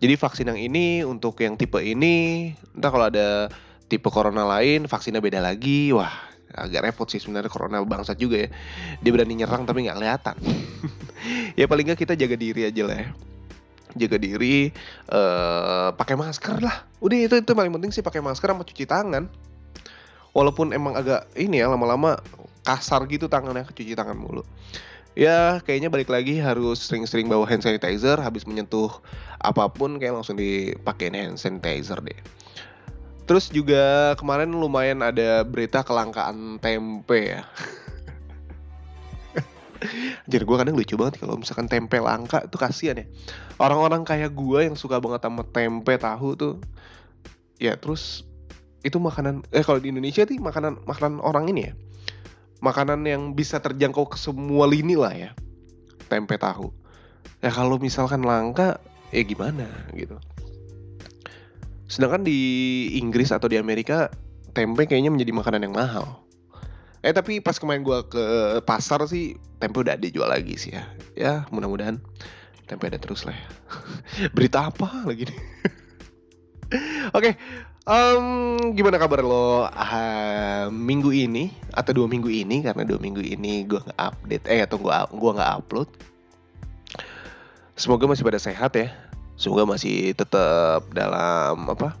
Jadi 0.00 0.14
vaksin 0.20 0.48
yang 0.52 0.60
ini 0.60 1.00
untuk 1.04 1.40
yang 1.40 1.56
tipe 1.56 1.80
ini, 1.80 2.52
entah 2.76 2.90
kalau 2.92 3.08
ada 3.08 3.48
tipe 3.88 4.08
corona 4.12 4.44
lain 4.44 4.84
vaksinnya 4.84 5.20
beda 5.20 5.40
lagi, 5.40 5.92
wah 5.92 6.12
agak 6.54 6.86
repot 6.86 7.08
sih 7.08 7.20
sebenarnya 7.20 7.48
corona 7.48 7.80
bangsat 7.80 8.20
juga 8.20 8.44
ya. 8.44 8.48
Dia 9.00 9.10
berani 9.12 9.36
nyerang 9.36 9.64
tapi 9.64 9.84
nggak 9.84 9.96
kelihatan. 9.96 10.36
ya 11.60 11.64
paling 11.64 11.84
nggak 11.88 12.00
kita 12.04 12.14
jaga 12.16 12.36
diri 12.36 12.68
aja 12.68 12.82
lah 12.84 12.96
ya. 13.00 13.08
Jaga 13.94 14.18
diri, 14.18 14.74
uh, 15.10 15.94
pakai 15.94 16.18
masker 16.18 16.58
lah. 16.58 16.82
Udah 16.98 17.18
itu 17.18 17.34
itu 17.38 17.52
paling 17.54 17.70
penting 17.70 17.90
sih 17.94 18.02
pakai 18.02 18.18
masker 18.18 18.50
sama 18.50 18.66
cuci 18.66 18.84
tangan. 18.86 19.30
Walaupun 20.34 20.74
emang 20.74 20.98
agak 20.98 21.30
ini 21.38 21.62
ya 21.62 21.70
lama-lama 21.70 22.18
kasar 22.64 23.06
gitu 23.06 23.30
tangannya 23.30 23.68
cuci 23.68 23.94
tangan 23.94 24.16
mulu 24.16 24.42
ya 25.14 25.62
kayaknya 25.62 25.88
balik 25.94 26.10
lagi 26.10 26.42
harus 26.42 26.82
sering-sering 26.82 27.30
bawa 27.30 27.46
hand 27.46 27.62
sanitizer 27.62 28.18
habis 28.18 28.42
menyentuh 28.50 28.90
apa 29.38 29.70
pun 29.70 30.02
kayak 30.02 30.18
langsung 30.18 30.34
dipakein 30.34 31.14
hand 31.14 31.38
sanitizer 31.38 32.02
deh 32.02 32.18
terus 33.24 33.48
juga 33.48 34.12
kemarin 34.18 34.50
lumayan 34.50 35.00
ada 35.00 35.46
berita 35.46 35.86
kelangkaan 35.86 36.58
tempe 36.58 37.38
ya 37.38 37.46
Jadi 40.30 40.42
gue 40.42 40.56
kadang 40.56 40.74
lucu 40.74 40.94
banget 40.96 41.20
kalau 41.20 41.36
misalkan 41.36 41.68
tempe 41.68 42.00
langka 42.00 42.44
tuh 42.48 42.58
kasihan 42.60 43.00
ya. 43.00 43.06
Orang-orang 43.60 44.02
kayak 44.02 44.32
gue 44.32 44.66
yang 44.66 44.76
suka 44.76 44.98
banget 44.98 45.24
sama 45.24 45.42
tempe 45.44 45.94
tahu 46.00 46.28
tuh 46.34 46.54
Ya 47.60 47.78
terus 47.78 48.26
itu 48.84 48.98
makanan 49.00 49.46
Eh 49.54 49.62
kalau 49.62 49.80
di 49.80 49.94
Indonesia 49.94 50.26
tuh 50.26 50.36
makanan 50.36 50.84
makanan 50.84 51.22
orang 51.22 51.48
ini 51.48 51.70
ya 51.70 51.74
makanan 52.64 53.04
yang 53.04 53.36
bisa 53.36 53.60
terjangkau 53.60 54.08
ke 54.08 54.16
semua 54.16 54.64
lini 54.64 54.96
lah 54.96 55.12
ya 55.12 55.30
tempe 56.08 56.40
tahu. 56.40 56.72
Ya 57.44 57.52
kalau 57.52 57.76
misalkan 57.76 58.24
langka 58.24 58.80
ya 59.12 59.20
gimana 59.20 59.68
gitu. 59.92 60.16
Sedangkan 61.84 62.24
di 62.24 62.40
Inggris 62.96 63.28
atau 63.28 63.52
di 63.52 63.60
Amerika 63.60 64.08
tempe 64.56 64.88
kayaknya 64.88 65.12
menjadi 65.12 65.32
makanan 65.36 65.60
yang 65.68 65.76
mahal 65.76 66.23
eh 67.04 67.12
tapi 67.12 67.44
pas 67.44 67.60
kemarin 67.60 67.84
gue 67.84 67.98
ke 68.08 68.24
pasar 68.64 69.04
sih 69.04 69.36
tempe 69.60 69.84
udah 69.84 70.00
dijual 70.00 70.32
lagi 70.32 70.56
sih 70.56 70.72
ya 70.72 70.84
ya 71.12 71.32
mudah-mudahan 71.52 72.00
tempe 72.64 72.88
ada 72.88 72.96
terus 72.96 73.28
lah 73.28 73.36
ya 73.36 73.48
berita 74.36 74.72
apa 74.72 75.04
lagi 75.04 75.28
nih 75.28 75.38
oke 77.16 77.20
okay, 77.20 77.34
Um, 77.84 78.72
gimana 78.72 78.96
kabar 78.96 79.20
lo 79.20 79.68
uh, 79.68 80.72
minggu 80.72 81.12
ini 81.12 81.52
atau 81.68 81.92
dua 81.92 82.08
minggu 82.08 82.32
ini 82.32 82.64
karena 82.64 82.80
dua 82.80 82.96
minggu 82.96 83.20
ini 83.20 83.68
gue 83.68 83.76
nggak 83.76 84.00
update 84.00 84.48
eh 84.48 84.64
atau 84.64 84.80
gue 84.80 84.88
gua 85.20 85.30
nggak 85.36 85.52
upload. 85.60 85.88
Semoga 87.76 88.08
masih 88.08 88.24
pada 88.24 88.40
sehat 88.40 88.72
ya. 88.72 88.88
Semoga 89.36 89.68
masih 89.68 90.16
tetap 90.16 90.88
dalam 90.96 91.68
apa? 91.68 91.92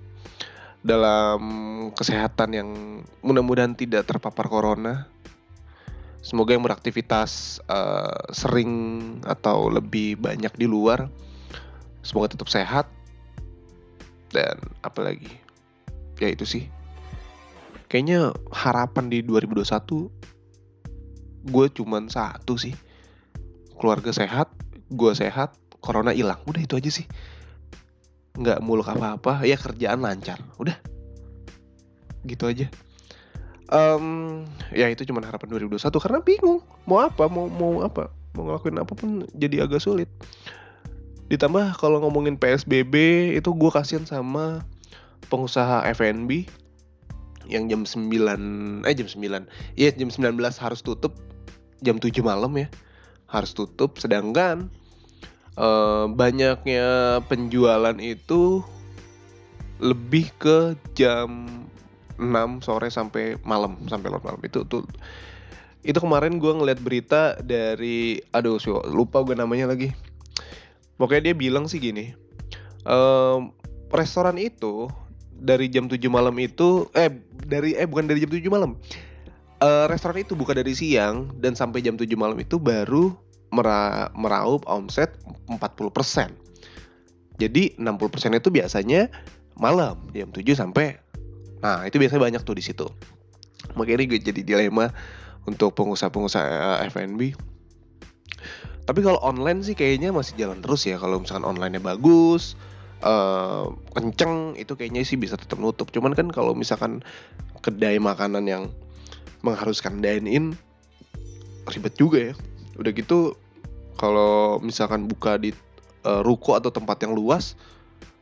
Dalam 0.84 1.40
kesehatan 1.96 2.50
yang 2.52 2.68
mudah-mudahan 3.24 3.72
tidak 3.72 4.04
terpapar 4.04 4.52
corona. 4.52 5.08
Semoga 6.20 6.56
yang 6.56 6.64
beraktivitas 6.64 7.60
uh, 7.68 8.32
sering 8.32 8.72
atau 9.28 9.68
lebih 9.68 10.16
banyak 10.16 10.56
di 10.56 10.64
luar, 10.64 11.12
semoga 12.00 12.32
tetap 12.36 12.48
sehat. 12.48 12.88
Dan 14.32 14.56
apalagi 14.80 15.28
ya 16.20 16.32
itu 16.32 16.44
sih. 16.44 16.64
Kayaknya 17.88 18.32
harapan 18.52 19.12
di 19.12 19.20
2021 19.20 20.08
gue 21.48 21.66
cuman 21.76 22.08
satu 22.08 22.56
sih. 22.56 22.72
Keluarga 23.76 24.12
sehat 24.12 24.48
gue 24.88 25.12
sehat 25.12 25.56
corona 25.84 26.16
hilang. 26.16 26.40
Udah 26.48 26.64
itu 26.64 26.76
aja 26.76 26.88
sih 26.88 27.04
nggak 28.34 28.58
muluk 28.62 28.90
apa-apa 28.90 29.46
ya 29.46 29.54
kerjaan 29.54 30.02
lancar. 30.02 30.42
Udah. 30.58 30.74
Gitu 32.26 32.44
aja. 32.46 32.66
Um, 33.72 34.44
ya 34.76 34.92
itu 34.92 35.08
cuma 35.08 35.24
harapan 35.24 35.48
2021 35.56 35.80
karena 35.96 36.20
bingung 36.20 36.60
mau 36.84 37.00
apa 37.00 37.32
mau 37.32 37.48
mau 37.48 37.80
apa 37.80 38.12
mau 38.36 38.44
ngelakuin 38.44 38.76
apa 38.76 38.92
pun 38.92 39.24
jadi 39.32 39.64
agak 39.64 39.80
sulit. 39.80 40.10
Ditambah 41.32 41.80
kalau 41.80 42.04
ngomongin 42.04 42.36
PSBB 42.36 42.94
itu 43.32 43.50
gue 43.56 43.70
kasihan 43.72 44.04
sama 44.04 44.60
pengusaha 45.32 45.80
F&B 45.96 46.44
yang 47.48 47.68
jam 47.68 47.88
9 47.88 48.84
eh 48.84 48.94
jam 48.96 49.08
9 49.08 49.48
iya 49.76 49.90
jam 49.92 50.08
19 50.08 50.36
harus 50.36 50.80
tutup 50.80 51.16
jam 51.80 51.96
7 51.96 52.12
malam 52.20 52.52
ya 52.60 52.68
harus 53.32 53.56
tutup. 53.56 53.96
Sedangkan 53.96 54.68
eh, 55.58 56.04
banyaknya 56.10 57.20
penjualan 57.26 57.96
itu 58.00 58.62
lebih 59.82 60.30
ke 60.38 60.78
jam 60.94 61.46
6 62.16 62.62
sore 62.62 62.88
sampai 62.88 63.38
malam 63.42 63.74
sampai 63.90 64.08
larut 64.08 64.22
malam 64.22 64.42
itu 64.46 64.62
tuh 64.70 64.86
itu 65.84 65.98
kemarin 65.98 66.38
gue 66.38 66.52
ngeliat 66.54 66.80
berita 66.80 67.36
dari 67.42 68.22
aduh 68.30 68.56
lupa 68.86 69.20
gue 69.26 69.34
namanya 69.34 69.74
lagi 69.74 69.90
pokoknya 70.96 71.30
dia 71.30 71.36
bilang 71.36 71.66
sih 71.66 71.82
gini 71.82 72.14
um, 72.86 73.50
restoran 73.90 74.38
itu 74.38 74.88
dari 75.34 75.66
jam 75.68 75.90
7 75.90 75.98
malam 76.06 76.34
itu 76.38 76.88
eh 76.94 77.10
dari 77.44 77.76
eh 77.76 77.84
bukan 77.84 78.06
dari 78.06 78.22
jam 78.22 78.30
7 78.30 78.40
malam. 78.48 78.78
Uh, 79.62 79.86
restoran 79.88 80.20
itu 80.20 80.36
buka 80.36 80.52
dari 80.52 80.74
siang 80.76 81.30
dan 81.40 81.56
sampai 81.56 81.80
jam 81.80 81.94
7 81.96 82.10
malam 82.18 82.36
itu 82.36 82.60
baru 82.60 83.14
mera 83.54 84.10
meraup 84.18 84.66
omset 84.66 85.14
40%. 85.46 86.34
Jadi 87.38 87.78
60% 87.78 88.38
itu 88.38 88.48
biasanya 88.50 89.10
malam 89.54 89.98
jam 90.10 90.30
7 90.30 90.42
sampai 90.58 90.98
Nah, 91.64 91.88
itu 91.88 91.96
biasanya 91.96 92.20
banyak 92.20 92.42
tuh 92.44 92.52
di 92.52 92.60
situ. 92.60 92.84
Makanya 93.72 94.04
ini 94.04 94.20
jadi 94.20 94.44
dilema 94.44 94.92
untuk 95.48 95.72
pengusaha-pengusaha 95.72 96.84
F&B. 96.92 97.32
Tapi 98.84 99.00
kalau 99.00 99.16
online 99.24 99.64
sih 99.64 99.72
kayaknya 99.72 100.12
masih 100.12 100.36
jalan 100.36 100.60
terus 100.60 100.84
ya 100.84 101.00
kalau 101.00 101.24
misalkan 101.24 101.48
online-nya 101.48 101.80
bagus, 101.80 102.52
uh, 103.00 103.72
kenceng 103.96 104.60
itu 104.60 104.76
kayaknya 104.76 105.08
sih 105.08 105.16
bisa 105.16 105.40
tetap 105.40 105.56
nutup 105.56 105.88
cuman 105.88 106.12
kan 106.12 106.28
kalau 106.28 106.52
misalkan 106.52 107.00
kedai 107.64 107.96
makanan 107.96 108.44
yang 108.44 108.68
mengharuskan 109.40 110.04
dine 110.04 110.28
in 110.28 110.44
ribet 111.64 111.96
juga 111.96 112.32
ya 112.32 112.34
udah 112.76 112.92
gitu 112.92 113.40
kalau 113.94 114.58
misalkan 114.58 115.06
buka 115.06 115.38
di 115.38 115.54
uh, 116.04 116.20
ruko 116.22 116.58
atau 116.58 116.70
tempat 116.70 117.02
yang 117.02 117.14
luas 117.16 117.58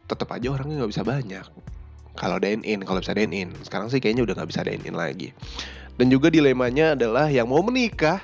tetap 0.06 0.28
aja 0.34 0.52
orangnya 0.52 0.82
nggak 0.82 0.92
bisa 0.92 1.04
banyak. 1.04 1.46
Kalau 2.12 2.36
dine 2.36 2.60
in 2.64 2.84
kalau 2.84 3.00
bisa 3.00 3.16
dine 3.16 3.32
in. 3.32 3.48
Sekarang 3.64 3.88
sih 3.88 3.98
kayaknya 3.98 4.28
udah 4.28 4.34
nggak 4.36 4.50
bisa 4.52 4.62
dine 4.64 4.84
in 4.84 4.96
lagi. 4.96 5.32
Dan 5.96 6.08
juga 6.08 6.28
dilemanya 6.32 6.96
adalah 6.96 7.28
yang 7.28 7.48
mau 7.48 7.60
menikah 7.64 8.20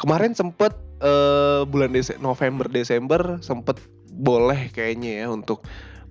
kemarin 0.00 0.32
sempet 0.32 0.72
uh, 1.04 1.64
bulan 1.68 1.92
Dese 1.92 2.16
November 2.20 2.68
Desember 2.68 3.40
sempet 3.44 3.76
boleh 4.10 4.72
kayaknya 4.72 5.24
ya 5.24 5.26
untuk 5.28 5.64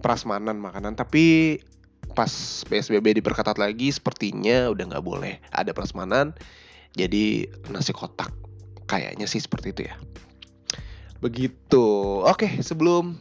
prasmanan 0.06 0.62
makanan. 0.62 0.94
Tapi 0.94 1.58
pas 2.14 2.30
PSBB 2.66 3.22
diperketat 3.22 3.58
lagi 3.58 3.94
sepertinya 3.94 4.70
udah 4.70 4.86
nggak 4.94 5.06
boleh 5.06 5.42
ada 5.50 5.74
prasmanan. 5.74 6.38
Jadi 6.94 7.46
nasi 7.70 7.94
kotak 7.94 8.49
kayaknya 8.90 9.30
sih 9.30 9.38
seperti 9.38 9.72
itu 9.72 9.82
ya 9.86 9.96
begitu 11.22 11.86
oke 12.26 12.50
sebelum 12.66 13.14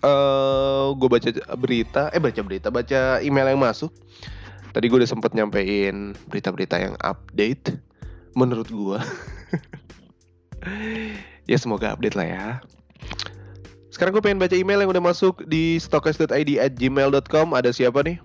uh, 0.00 0.08
eh, 0.08 0.86
gue 0.96 1.08
baca 1.12 1.28
berita 1.60 2.02
eh 2.16 2.22
baca 2.22 2.40
berita 2.40 2.68
baca 2.72 3.20
email 3.20 3.52
yang 3.52 3.60
masuk 3.60 3.92
tadi 4.72 4.88
gue 4.88 4.98
udah 5.04 5.10
sempet 5.10 5.36
nyampein 5.36 6.16
berita-berita 6.32 6.80
yang 6.80 6.94
update 7.04 7.76
menurut 8.32 8.72
gue 8.72 8.98
ya 11.50 11.56
semoga 11.60 11.92
update 11.92 12.16
lah 12.16 12.26
ya 12.26 12.46
sekarang 13.98 14.14
gue 14.14 14.22
pengen 14.22 14.38
baca 14.38 14.54
email 14.54 14.78
yang 14.78 14.94
udah 14.94 15.02
masuk 15.02 15.42
di 15.50 15.74
stokes.id 15.82 16.30
at 16.62 16.78
gmail.com. 16.78 17.50
Ada 17.50 17.74
siapa 17.74 18.06
nih? 18.06 18.22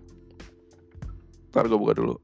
Ntar 1.50 1.65
gue 1.65 1.82
buka 1.82 1.98
dulu. 1.98 2.22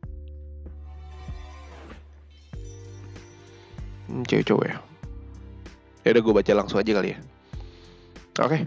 Hmm, 4.10 4.25
cewek 4.25 4.50
cowok 4.50 4.66
ya. 4.66 4.78
Ya 6.01 6.10
udah 6.18 6.24
gue 6.25 6.34
baca 6.34 6.51
langsung 6.58 6.82
aja 6.82 6.92
kali 6.98 7.13
ya. 7.13 7.18
Oke. 8.42 8.50
Okay. 8.50 8.62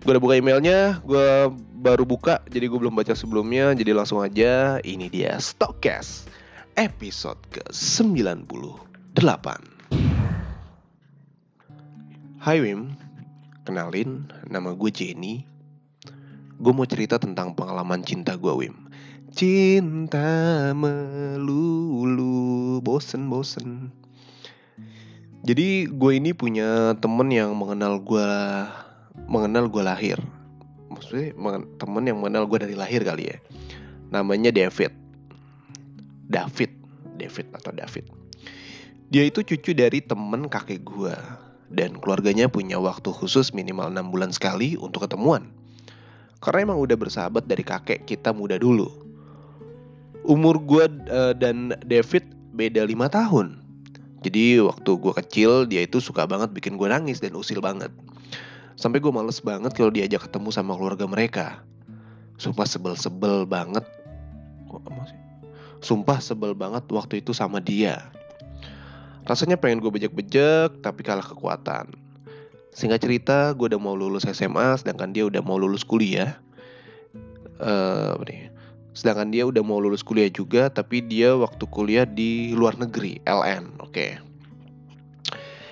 Gue 0.00 0.16
udah 0.16 0.22
buka 0.22 0.40
emailnya, 0.40 0.96
gue 1.04 1.52
baru 1.76 2.08
buka, 2.08 2.40
jadi 2.48 2.72
gue 2.72 2.78
belum 2.80 2.96
baca 2.96 3.12
sebelumnya, 3.12 3.76
jadi 3.76 3.92
langsung 3.92 4.24
aja. 4.24 4.80
Ini 4.80 5.12
dia 5.12 5.36
Stockcast 5.36 6.24
episode 6.80 7.36
ke-98. 7.52 9.46
Hai 12.40 12.64
Wim, 12.64 12.96
kenalin, 13.68 14.32
nama 14.48 14.72
gue 14.72 14.88
Jenny. 14.88 15.44
Gue 16.56 16.72
mau 16.72 16.88
cerita 16.88 17.20
tentang 17.20 17.52
pengalaman 17.52 18.00
cinta 18.00 18.40
gue 18.40 18.56
Wim. 18.56 18.88
Cinta 19.36 20.72
melulu, 20.72 22.80
bosen-bosen. 22.80 23.99
Jadi 25.50 25.90
gue 25.90 26.12
ini 26.14 26.30
punya 26.30 26.94
temen 27.02 27.26
yang 27.26 27.50
mengenal 27.58 27.98
gue 27.98 28.28
mengenal 29.26 29.66
gue 29.66 29.82
lahir. 29.82 30.14
Maksudnya 30.86 31.34
temen 31.74 32.06
yang 32.06 32.22
mengenal 32.22 32.46
gue 32.46 32.70
dari 32.70 32.78
lahir 32.78 33.02
kali 33.02 33.34
ya. 33.34 33.36
Namanya 34.14 34.54
David. 34.54 34.94
David, 36.30 36.70
David 37.18 37.50
atau 37.50 37.74
David. 37.74 38.06
Dia 39.10 39.26
itu 39.26 39.42
cucu 39.42 39.74
dari 39.74 39.98
temen 39.98 40.46
kakek 40.46 40.86
gue 40.86 41.18
dan 41.74 41.98
keluarganya 41.98 42.46
punya 42.46 42.78
waktu 42.78 43.10
khusus 43.10 43.50
minimal 43.50 43.90
6 43.90 44.06
bulan 44.06 44.30
sekali 44.30 44.78
untuk 44.78 45.10
ketemuan. 45.10 45.50
Karena 46.38 46.70
emang 46.70 46.78
udah 46.78 46.94
bersahabat 46.94 47.50
dari 47.50 47.66
kakek 47.66 48.06
kita 48.06 48.30
muda 48.30 48.54
dulu. 48.54 48.86
Umur 50.22 50.62
gue 50.62 50.86
uh, 51.10 51.34
dan 51.34 51.74
David 51.82 52.22
beda 52.54 52.86
5 52.86 53.18
tahun. 53.18 53.59
Jadi 54.20 54.60
waktu 54.60 54.90
gue 55.00 55.12
kecil 55.16 55.50
dia 55.64 55.80
itu 55.84 55.96
suka 55.96 56.28
banget 56.28 56.52
bikin 56.52 56.76
gue 56.76 56.88
nangis 56.88 57.24
dan 57.24 57.32
usil 57.32 57.64
banget. 57.64 57.88
Sampai 58.76 59.00
gue 59.00 59.12
males 59.12 59.40
banget 59.40 59.72
kalau 59.72 59.92
diajak 59.92 60.28
ketemu 60.28 60.52
sama 60.52 60.76
keluarga 60.76 61.08
mereka. 61.08 61.46
Sumpah 62.36 62.64
sebel-sebel 62.68 63.48
banget. 63.48 63.84
Sumpah 65.80 66.20
sebel 66.20 66.52
banget 66.52 66.84
waktu 66.92 67.24
itu 67.24 67.32
sama 67.32 67.60
dia. 67.60 68.12
Rasanya 69.24 69.56
pengen 69.56 69.80
gue 69.80 69.92
bejek-bejek 69.92 70.84
tapi 70.84 71.00
kalah 71.00 71.24
kekuatan. 71.24 71.92
Singkat 72.70 73.00
cerita, 73.02 73.38
gue 73.56 73.66
udah 73.72 73.80
mau 73.82 73.98
lulus 73.98 74.24
SMA 74.28 74.78
sedangkan 74.80 75.10
dia 75.10 75.24
udah 75.26 75.42
mau 75.42 75.56
lulus 75.58 75.82
kuliah. 75.82 76.38
Uh, 77.60 78.16
Sedangkan 78.90 79.30
dia 79.30 79.46
udah 79.46 79.62
mau 79.62 79.78
lulus 79.78 80.02
kuliah 80.02 80.28
juga 80.30 80.66
tapi 80.70 81.02
dia 81.04 81.34
waktu 81.38 81.64
kuliah 81.70 82.06
di 82.06 82.52
luar 82.54 82.74
negeri, 82.76 83.22
LN. 83.26 83.78
Oke. 83.80 83.90
Okay. 83.90 84.12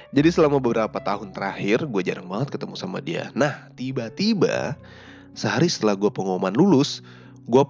Jadi 0.09 0.29
selama 0.33 0.57
beberapa 0.57 0.97
tahun 1.05 1.37
terakhir 1.37 1.85
gue 1.85 2.03
jarang 2.03 2.31
banget 2.33 2.57
ketemu 2.57 2.75
sama 2.81 3.05
dia. 3.05 3.29
Nah, 3.37 3.69
tiba-tiba 3.77 4.73
sehari 5.37 5.69
setelah 5.69 6.01
gue 6.01 6.09
pengumuman 6.09 6.57
lulus, 6.57 7.05
gue 7.45 7.61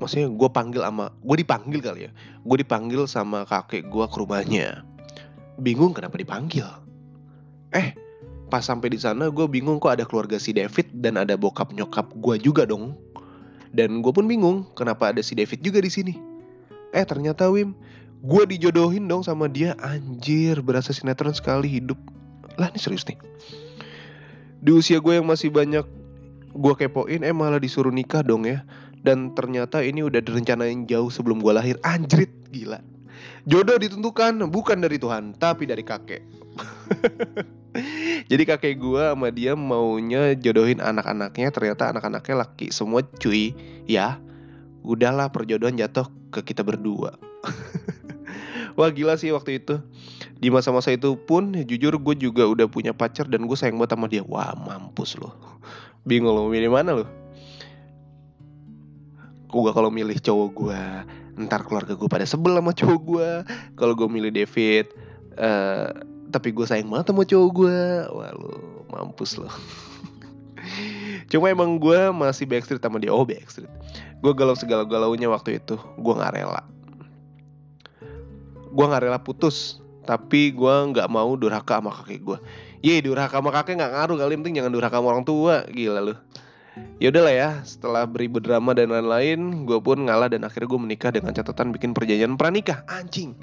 maksudnya 0.00 0.32
gue 0.32 0.48
panggil 0.48 0.82
sama 0.82 1.12
gue 1.20 1.36
dipanggil 1.44 1.80
kali 1.84 2.00
ya 2.08 2.10
gue 2.42 2.56
dipanggil 2.64 3.04
sama 3.04 3.44
kakek 3.44 3.86
gue 3.92 4.04
ke 4.08 4.16
rumahnya 4.16 4.80
bingung 5.60 5.92
kenapa 5.92 6.16
dipanggil 6.16 6.64
eh 7.76 7.92
pas 8.48 8.64
sampai 8.64 8.90
di 8.90 8.98
sana 8.98 9.28
gue 9.28 9.46
bingung 9.46 9.76
kok 9.76 10.00
ada 10.00 10.08
keluarga 10.08 10.40
si 10.40 10.56
David 10.56 10.88
dan 11.04 11.20
ada 11.20 11.36
bokap 11.36 11.76
nyokap 11.76 12.10
gue 12.16 12.40
juga 12.40 12.64
dong 12.64 12.96
dan 13.70 14.02
gue 14.02 14.12
pun 14.12 14.26
bingung 14.26 14.66
kenapa 14.74 15.14
ada 15.14 15.22
si 15.22 15.38
David 15.38 15.62
juga 15.62 15.78
di 15.78 15.90
sini. 15.90 16.14
Eh 16.90 17.06
ternyata 17.06 17.46
Wim 17.46 17.74
gue 18.20 18.42
dijodohin 18.50 19.06
dong 19.06 19.22
sama 19.22 19.46
dia. 19.46 19.78
Anjir 19.78 20.58
berasa 20.60 20.90
sinetron 20.90 21.34
sekali 21.34 21.70
hidup. 21.70 21.96
Lah 22.58 22.68
ini 22.74 22.78
serius 22.82 23.06
nih. 23.06 23.18
Di 24.60 24.70
usia 24.74 24.98
gue 25.00 25.16
yang 25.16 25.26
masih 25.26 25.48
banyak 25.48 25.86
gue 26.50 26.74
kepoin 26.74 27.22
eh 27.22 27.32
malah 27.32 27.62
disuruh 27.62 27.94
nikah 27.94 28.26
dong 28.26 28.44
ya. 28.44 28.66
Dan 29.00 29.32
ternyata 29.32 29.80
ini 29.80 30.04
udah 30.04 30.20
direncanain 30.20 30.84
jauh 30.84 31.08
sebelum 31.08 31.40
gue 31.40 31.54
lahir. 31.54 31.78
Anjrit 31.86 32.28
gila. 32.52 32.82
Jodoh 33.48 33.80
ditentukan 33.80 34.44
bukan 34.52 34.78
dari 34.84 35.00
Tuhan 35.00 35.32
tapi 35.36 35.64
dari 35.64 35.80
kakek 35.80 36.20
jadi 38.26 38.42
kakek 38.44 38.76
gue 38.76 39.02
sama 39.14 39.30
dia 39.30 39.56
maunya 39.56 40.34
jodohin 40.36 40.82
anak-anaknya 40.82 41.48
ternyata 41.54 41.94
anak-anaknya 41.94 42.34
laki 42.44 42.74
semua 42.74 43.06
cuy. 43.22 43.54
Ya 43.88 44.20
udahlah 44.84 45.32
perjodohan 45.32 45.78
jatuh 45.78 46.10
ke 46.34 46.42
kita 46.42 46.60
berdua. 46.66 47.16
Wah 48.78 48.90
gila 48.92 49.16
sih 49.16 49.30
waktu 49.32 49.62
itu. 49.62 49.80
Di 50.40 50.48
masa-masa 50.48 50.92
itu 50.92 51.16
pun 51.16 51.52
jujur 51.52 51.96
gue 52.00 52.14
juga 52.16 52.48
udah 52.48 52.66
punya 52.68 52.96
pacar 52.96 53.28
dan 53.28 53.44
gue 53.44 53.56
sayang 53.56 53.80
banget 53.80 53.96
sama 53.96 54.06
dia. 54.10 54.24
Wah 54.24 54.52
mampus 54.56 55.16
loh 55.20 55.36
bingung 56.04 56.32
lo 56.32 56.48
milih 56.48 56.72
mana 56.72 56.96
lo 56.96 57.06
gue 59.50 59.72
kalau 59.74 59.90
milih 59.90 60.16
cowok 60.22 60.50
gue 60.54 60.82
ntar 61.46 61.66
keluarga 61.66 61.98
gue 61.98 62.08
pada 62.08 62.24
sebel 62.24 62.56
sama 62.56 62.72
cowok 62.72 63.00
gue 63.02 63.30
kalau 63.74 63.92
gue 63.98 64.08
milih 64.08 64.30
David 64.32 64.86
uh, 65.36 65.90
tapi 66.30 66.54
gue 66.54 66.66
sayang 66.66 66.88
banget 66.88 67.10
sama 67.10 67.26
cowok 67.26 67.50
gue 67.52 67.78
wah 68.14 68.30
lu 68.34 68.54
mampus 68.88 69.36
lo 69.36 69.50
cuma 71.30 71.50
emang 71.50 71.78
gue 71.78 72.10
masih 72.12 72.44
backstreet 72.46 72.82
sama 72.82 73.00
dia. 73.00 73.12
Oh 73.12 73.24
backstreet. 73.24 73.70
Gue 74.20 74.32
galau 74.36 74.56
segala 74.56 74.84
galaunya 74.84 75.30
waktu 75.30 75.62
itu. 75.62 75.78
Gue 75.98 76.14
nggak 76.16 76.32
rela. 76.36 76.62
Gue 78.70 78.84
nggak 78.84 79.02
rela 79.08 79.18
putus. 79.20 79.80
Tapi 80.04 80.50
gue 80.50 80.74
nggak 80.90 81.06
mau 81.06 81.36
durhaka 81.38 81.78
sama 81.78 81.92
kakek 81.92 82.24
gue 82.24 82.38
Iya 82.80 83.04
durhaka 83.04 83.38
sama 83.38 83.52
kakek 83.52 83.78
nggak 83.78 83.92
ngaruh 83.94 84.16
kali. 84.18 84.32
Penting 84.40 84.56
jangan 84.58 84.72
durhaka 84.72 84.96
sama 84.98 85.08
orang 85.16 85.26
tua. 85.26 85.54
Gila 85.70 86.00
lu. 86.02 86.14
Ya 86.98 87.12
udahlah 87.12 87.34
ya. 87.34 87.50
Setelah 87.62 88.04
beribu 88.08 88.40
drama 88.40 88.72
dan 88.74 88.90
lain-lain 88.90 89.68
gue 89.68 89.78
pun 89.78 90.02
ngalah 90.02 90.32
dan 90.32 90.44
akhirnya 90.44 90.68
gue 90.70 90.80
menikah 90.80 91.10
dengan 91.12 91.30
catatan 91.30 91.70
bikin 91.76 91.92
perjanjian 91.92 92.34
pranikah. 92.34 92.82
Anjing. 92.88 93.36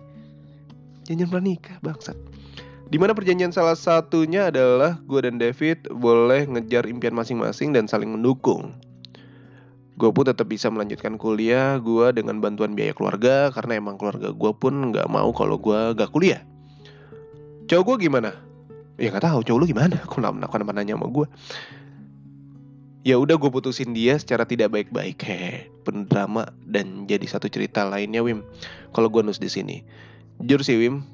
Perjanjian 1.05 1.29
pranikah 1.29 1.77
bangsat 1.79 2.17
Di 2.87 2.95
mana 2.95 3.11
perjanjian 3.11 3.51
salah 3.51 3.75
satunya 3.75 4.47
adalah 4.47 4.99
gue 5.03 5.19
dan 5.19 5.35
David 5.35 5.91
boleh 5.91 6.47
ngejar 6.47 6.87
impian 6.87 7.11
masing-masing 7.11 7.75
dan 7.75 7.85
saling 7.85 8.07
mendukung. 8.07 8.71
Gue 9.97 10.13
pun 10.13 10.23
tetap 10.23 10.47
bisa 10.47 10.71
melanjutkan 10.71 11.19
kuliah 11.19 11.81
gue 11.81 12.07
dengan 12.15 12.39
bantuan 12.39 12.77
biaya 12.77 12.93
keluarga 12.95 13.51
karena 13.51 13.81
emang 13.81 13.99
keluarga 13.99 14.31
gue 14.31 14.51
pun 14.55 14.93
nggak 14.93 15.09
mau 15.09 15.33
kalau 15.35 15.59
gue 15.59 15.97
gak 15.97 16.13
kuliah. 16.13 16.45
Cowok 17.67 17.83
gue 17.97 18.07
gimana? 18.07 18.31
Ya 18.95 19.11
nggak 19.11 19.25
tahu 19.25 19.39
cowok 19.43 19.59
lu 19.59 19.65
gimana? 19.67 19.97
Kok 20.07 20.23
kenapa 20.23 20.71
nanya 20.71 20.95
sama 20.95 21.11
gue? 21.11 21.27
ya 23.07 23.15
udah 23.15 23.39
gue 23.39 23.47
putusin 23.47 23.95
dia 23.95 24.19
secara 24.19 24.43
tidak 24.43 24.75
baik-baik 24.75 25.15
hehe 25.23 25.71
pendrama 25.87 26.51
dan 26.67 27.07
jadi 27.07 27.23
satu 27.23 27.47
cerita 27.47 27.87
lainnya 27.87 28.19
Wim 28.19 28.43
kalau 28.91 29.07
gue 29.07 29.23
nus 29.23 29.39
di 29.39 29.47
sini 29.47 29.79
jujur 30.43 30.59
sih 30.59 30.75
Wim 30.75 31.07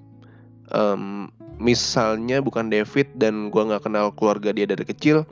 um, 0.74 1.30
misalnya 1.62 2.42
bukan 2.42 2.70
David 2.70 3.10
dan 3.18 3.50
gue 3.54 3.62
nggak 3.62 3.86
kenal 3.90 4.14
keluarga 4.14 4.54
dia 4.54 4.66
dari 4.70 4.86
kecil 4.86 5.28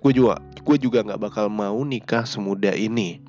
gue 0.00 0.12
juga 0.12 0.40
gue 0.62 0.76
juga 0.76 1.02
nggak 1.02 1.20
bakal 1.20 1.46
mau 1.48 1.76
nikah 1.84 2.24
semuda 2.24 2.72
ini 2.74 3.20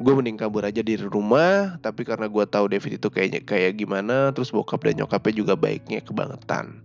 gue 0.00 0.12
mending 0.16 0.40
kabur 0.40 0.64
aja 0.64 0.80
di 0.80 0.96
rumah 0.96 1.76
tapi 1.84 2.08
karena 2.08 2.26
gue 2.28 2.44
tahu 2.48 2.72
David 2.72 3.00
itu 3.00 3.08
kayaknya 3.12 3.40
kayak 3.44 3.76
gimana 3.80 4.32
terus 4.32 4.48
bokap 4.48 4.80
dan 4.84 5.00
nyokapnya 5.04 5.34
juga 5.36 5.54
baiknya 5.56 6.00
kebangetan 6.00 6.80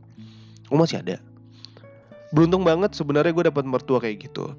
gue 0.67 0.77
masih 0.77 0.99
ada 0.99 1.17
beruntung 2.35 2.67
banget 2.67 2.91
sebenarnya 2.91 3.31
gue 3.31 3.45
dapat 3.47 3.63
mertua 3.63 4.03
kayak 4.03 4.27
gitu 4.27 4.51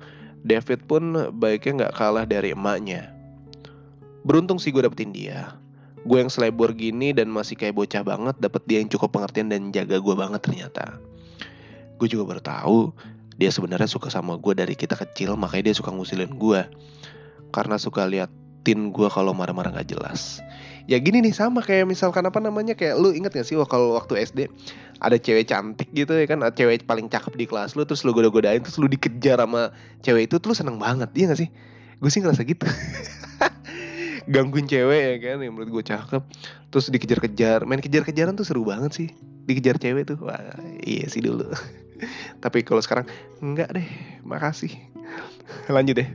David 0.46 0.86
pun 0.86 1.34
baiknya 1.34 1.72
nggak 1.84 1.94
kalah 1.98 2.22
dari 2.22 2.54
emaknya. 2.54 3.10
Beruntung 4.22 4.62
sih 4.62 4.70
gue 4.70 4.86
dapetin 4.86 5.10
dia. 5.10 5.58
Gue 6.06 6.22
yang 6.22 6.30
selebor 6.30 6.72
gini 6.78 7.10
dan 7.10 7.26
masih 7.28 7.58
kayak 7.58 7.74
bocah 7.74 8.06
banget 8.06 8.38
dapet 8.38 8.62
dia 8.70 8.78
yang 8.78 8.90
cukup 8.90 9.10
pengertian 9.18 9.50
dan 9.50 9.74
jaga 9.74 9.98
gue 9.98 10.14
banget 10.14 10.40
ternyata. 10.40 11.02
Gue 11.98 12.06
juga 12.06 12.30
baru 12.30 12.42
tahu 12.42 12.78
dia 13.36 13.50
sebenarnya 13.50 13.90
suka 13.90 14.08
sama 14.08 14.38
gue 14.38 14.54
dari 14.54 14.78
kita 14.78 14.94
kecil 14.94 15.34
makanya 15.34 15.74
dia 15.74 15.76
suka 15.76 15.90
ngusilin 15.90 16.38
gue. 16.38 16.62
Karena 17.50 17.76
suka 17.76 18.06
liatin 18.06 18.94
gue 18.94 19.08
kalau 19.10 19.34
marah-marah 19.34 19.82
gak 19.82 19.98
jelas 19.98 20.40
ya 20.86 21.02
gini 21.02 21.18
nih 21.18 21.34
sama 21.34 21.60
kayak 21.66 21.90
misalkan 21.90 22.22
apa 22.22 22.38
namanya 22.38 22.78
kayak 22.78 22.94
lu 22.96 23.10
inget 23.10 23.34
gak 23.34 23.46
sih 23.46 23.58
kalau 23.66 23.98
waktu 23.98 24.22
SD 24.22 24.46
ada 25.02 25.18
cewek 25.18 25.50
cantik 25.50 25.90
gitu 25.90 26.14
ya 26.14 26.30
kan 26.30 26.38
cewek 26.54 26.86
paling 26.86 27.10
cakep 27.10 27.34
di 27.34 27.44
kelas 27.50 27.74
lu 27.74 27.82
terus 27.82 28.06
lu 28.06 28.14
goda-godain 28.14 28.62
terus 28.62 28.78
lu 28.78 28.86
dikejar 28.86 29.42
sama 29.42 29.74
cewek 30.06 30.30
itu 30.30 30.38
lu 30.38 30.54
seneng 30.54 30.78
banget 30.78 31.10
iya 31.18 31.34
gak 31.34 31.42
sih 31.42 31.50
gue 31.98 32.10
sih 32.10 32.22
ngerasa 32.22 32.42
gitu 32.46 32.64
gangguin 34.26 34.66
cewek 34.66 35.00
ya 35.00 35.16
kan 35.22 35.38
yang 35.42 35.54
menurut 35.54 35.70
gue 35.80 35.84
cakep 35.94 36.22
terus 36.74 36.90
dikejar-kejar 36.90 37.62
main 37.62 37.78
kejar-kejaran 37.78 38.34
tuh 38.34 38.46
seru 38.46 38.66
banget 38.66 38.92
sih 38.92 39.08
dikejar 39.46 39.78
cewek 39.78 40.10
tuh 40.10 40.18
wah 40.18 40.38
iya 40.82 41.06
sih 41.06 41.22
dulu 41.22 41.46
tapi 42.44 42.66
kalau 42.66 42.82
sekarang 42.82 43.06
enggak 43.38 43.70
deh 43.70 43.88
makasih 44.26 44.74
lanjut 45.74 46.02
deh 46.02 46.08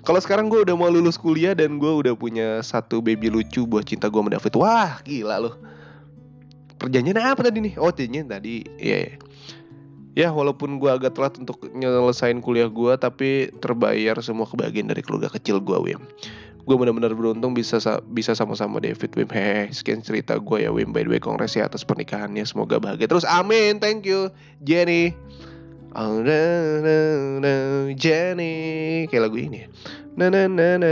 kalau 0.00 0.16
sekarang 0.16 0.48
gue 0.48 0.64
udah 0.64 0.74
mau 0.74 0.88
lulus 0.88 1.20
kuliah 1.20 1.52
dan 1.52 1.76
gue 1.76 1.92
udah 1.92 2.16
punya 2.16 2.64
satu 2.64 3.04
baby 3.04 3.28
lucu 3.28 3.68
buat 3.68 3.84
cinta 3.84 4.08
gue 4.08 4.16
sama 4.16 4.32
David. 4.32 4.56
Wah, 4.56 4.96
gila 5.04 5.36
loh. 5.36 5.54
Perjanjian 6.80 7.20
apa 7.20 7.44
tadi 7.44 7.60
nih? 7.60 7.76
Oh, 7.76 7.92
perjanjian 7.92 8.24
tadi. 8.24 8.64
Iya. 8.80 8.96
Yeah. 8.96 9.12
ya 10.10 10.28
walaupun 10.34 10.82
gue 10.82 10.90
agak 10.90 11.14
telat 11.14 11.38
untuk 11.38 11.70
nyelesain 11.70 12.42
kuliah 12.42 12.66
gue 12.66 12.92
tapi 12.98 13.54
terbayar 13.62 14.18
semua 14.24 14.42
kebahagiaan 14.42 14.90
dari 14.90 15.06
keluarga 15.06 15.30
kecil 15.30 15.62
gue 15.62 15.78
Wim 15.78 16.02
gue 16.70 16.78
benar-benar 16.78 17.10
beruntung 17.18 17.50
bisa 17.50 17.82
bisa 18.14 18.30
sama-sama 18.38 18.78
David 18.78 19.10
Wim 19.18 19.26
hehe 19.26 19.74
sekian 19.74 20.06
cerita 20.06 20.38
gue 20.38 20.62
ya 20.62 20.70
Wim 20.70 20.94
by 20.94 21.02
the 21.02 21.10
way 21.10 21.18
kongres 21.18 21.58
ya 21.58 21.66
atas 21.66 21.82
pernikahannya. 21.82 22.46
Semoga 22.46 22.78
bahagia 22.78 23.10
terus. 23.10 23.26
Amin. 23.26 23.82
Thank 23.82 24.06
you 24.06 24.30
Jenny. 24.62 25.18
Oh, 25.98 26.22
na, 26.22 26.38
na, 26.78 26.96
na, 27.42 27.52
Jenny. 27.98 28.54
Kayak 29.10 29.26
lagu 29.26 29.42
ini 29.42 29.66
ya. 29.66 29.68
na 30.14 30.30
na 30.30 30.46
na 30.46 30.78
na 30.78 30.90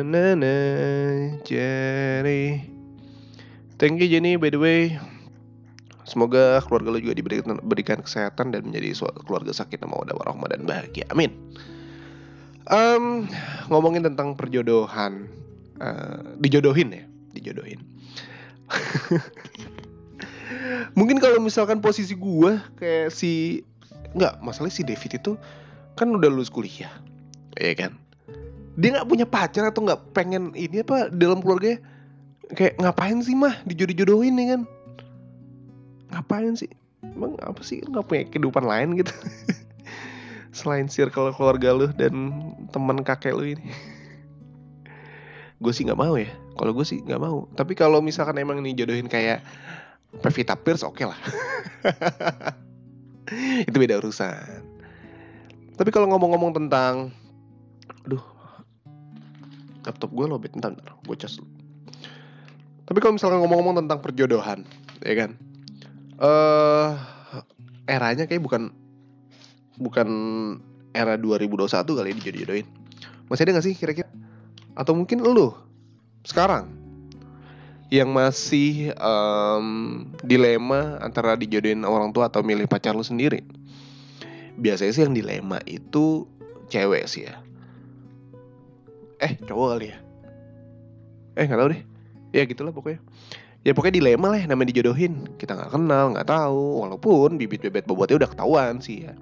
na 0.00 0.24
na 0.32 0.52
Jenny. 1.44 2.64
Thank 3.76 4.00
you 4.00 4.08
Jenny 4.08 4.40
by 4.40 4.48
the 4.48 4.56
way. 4.56 4.96
Semoga 6.08 6.64
keluarga 6.64 6.88
lo 6.88 6.98
juga 7.04 7.20
diberikan, 7.20 7.60
diberikan 7.60 8.00
kesehatan 8.00 8.56
dan 8.56 8.64
menjadi 8.64 8.96
keluarga 9.28 9.52
sakit 9.52 9.84
nama 9.84 10.00
wadah 10.00 10.16
warahmah 10.16 10.48
dan 10.48 10.64
bahagia. 10.64 11.04
Amin. 11.12 11.36
Um, 12.70 13.26
ngomongin 13.66 14.06
tentang 14.06 14.38
perjodohan, 14.38 15.26
uh, 15.82 16.38
dijodohin 16.38 16.94
ya, 16.94 17.04
dijodohin. 17.34 17.82
Mungkin 20.98 21.18
kalau 21.18 21.42
misalkan 21.42 21.82
posisi 21.82 22.14
gue 22.14 22.60
kayak 22.78 23.10
si 23.10 23.64
nggak 24.12 24.44
masalahnya 24.44 24.76
si 24.76 24.84
David 24.84 25.18
itu 25.18 25.32
kan 25.98 26.12
udah 26.12 26.30
lulus 26.30 26.52
kuliah, 26.52 26.92
ya 27.58 27.74
kan? 27.74 27.98
Dia 28.78 29.00
nggak 29.00 29.08
punya 29.08 29.26
pacar 29.26 29.68
atau 29.68 29.82
nggak 29.82 30.14
pengen 30.14 30.54
ini 30.54 30.86
apa 30.86 31.10
dalam 31.10 31.42
keluarganya 31.42 31.82
kayak 32.54 32.78
ngapain 32.78 33.18
sih 33.24 33.34
mah 33.34 33.58
dijodoh-jodohin 33.66 34.36
nih 34.38 34.46
kan? 34.56 34.62
ngapain 36.12 36.54
sih 36.54 36.70
emang 37.02 37.34
apa 37.40 37.64
sih 37.64 37.80
nggak 37.82 38.04
punya 38.04 38.22
kehidupan 38.28 38.64
lain 38.68 39.00
gitu 39.00 39.10
selain 40.52 40.86
circle 40.86 41.32
keluarga 41.32 41.72
lu 41.72 41.88
dan 41.96 42.12
teman 42.70 43.00
kakek 43.00 43.34
lu 43.34 43.56
ini. 43.56 43.72
Gue 45.58 45.72
sih 45.72 45.82
nggak 45.88 45.98
mau 45.98 46.14
ya. 46.14 46.28
Kalau 46.54 46.72
gue 46.76 46.84
sih 46.84 47.00
nggak 47.00 47.22
mau. 47.22 47.48
Tapi 47.56 47.72
kalau 47.72 48.04
misalkan 48.04 48.36
emang 48.38 48.60
ini 48.60 48.76
jodohin 48.76 49.08
kayak 49.08 49.40
Pevita 50.20 50.54
Pierce 50.54 50.84
oke 50.84 51.00
okay 51.00 51.06
lah. 51.08 51.18
Itu 53.68 53.76
beda 53.80 53.96
urusan. 53.98 54.60
Tapi 55.74 55.88
kalau 55.88 56.06
ngomong-ngomong 56.12 56.52
tentang 56.52 57.10
aduh 58.04 58.22
laptop 59.82 60.10
gue 60.14 60.26
lobet 60.30 60.52
bentar, 60.54 60.74
bentar 60.74 60.94
gue 61.02 61.16
cas 61.18 61.38
tapi 62.92 62.98
kalau 62.98 63.16
misalkan 63.16 63.40
ngomong-ngomong 63.40 63.80
tentang 63.80 64.04
perjodohan 64.04 64.66
ya 65.00 65.14
kan? 65.16 65.30
Uh, 66.20 66.92
eranya 67.88 68.28
kayak 68.28 68.42
bukan 68.42 68.74
bukan 69.76 70.08
era 70.92 71.16
2021 71.16 71.68
kali 71.84 72.10
dijodoh-jodohin. 72.18 72.66
Masih 73.28 73.42
ada 73.48 73.60
gak 73.60 73.64
sih 73.64 73.74
kira-kira? 73.76 74.08
Atau 74.76 74.96
mungkin 74.96 75.24
lu 75.24 75.52
sekarang 76.24 76.68
yang 77.92 78.08
masih 78.08 78.96
um, 78.96 80.08
dilema 80.24 80.96
antara 81.04 81.36
dijodohin 81.36 81.84
orang 81.84 82.12
tua 82.12 82.32
atau 82.32 82.40
milih 82.40 82.64
pacar 82.64 82.96
lu 82.96 83.04
sendiri. 83.04 83.44
Biasanya 84.56 84.92
sih 84.92 85.02
yang 85.04 85.16
dilema 85.16 85.60
itu 85.68 86.24
cewek 86.72 87.04
sih 87.08 87.28
ya. 87.28 87.36
Eh 89.20 89.36
cowok 89.44 89.66
kali 89.76 89.86
ya. 89.92 89.98
Eh 91.36 91.44
nggak 91.48 91.60
tahu 91.60 91.68
deh. 91.72 91.82
Ya 92.32 92.48
gitulah 92.48 92.72
pokoknya 92.72 93.00
ya 93.62 93.72
pokoknya 93.72 94.02
dilema 94.02 94.26
lah 94.34 94.42
namanya 94.42 94.74
dijodohin 94.74 95.22
kita 95.38 95.54
nggak 95.54 95.70
kenal 95.70 96.10
nggak 96.14 96.26
tahu 96.26 96.82
walaupun 96.82 97.38
bibit 97.38 97.62
bebet 97.62 97.86
bobotnya 97.86 98.26
udah 98.26 98.30
ketahuan 98.34 98.82
sih 98.82 99.06
ya 99.06 99.14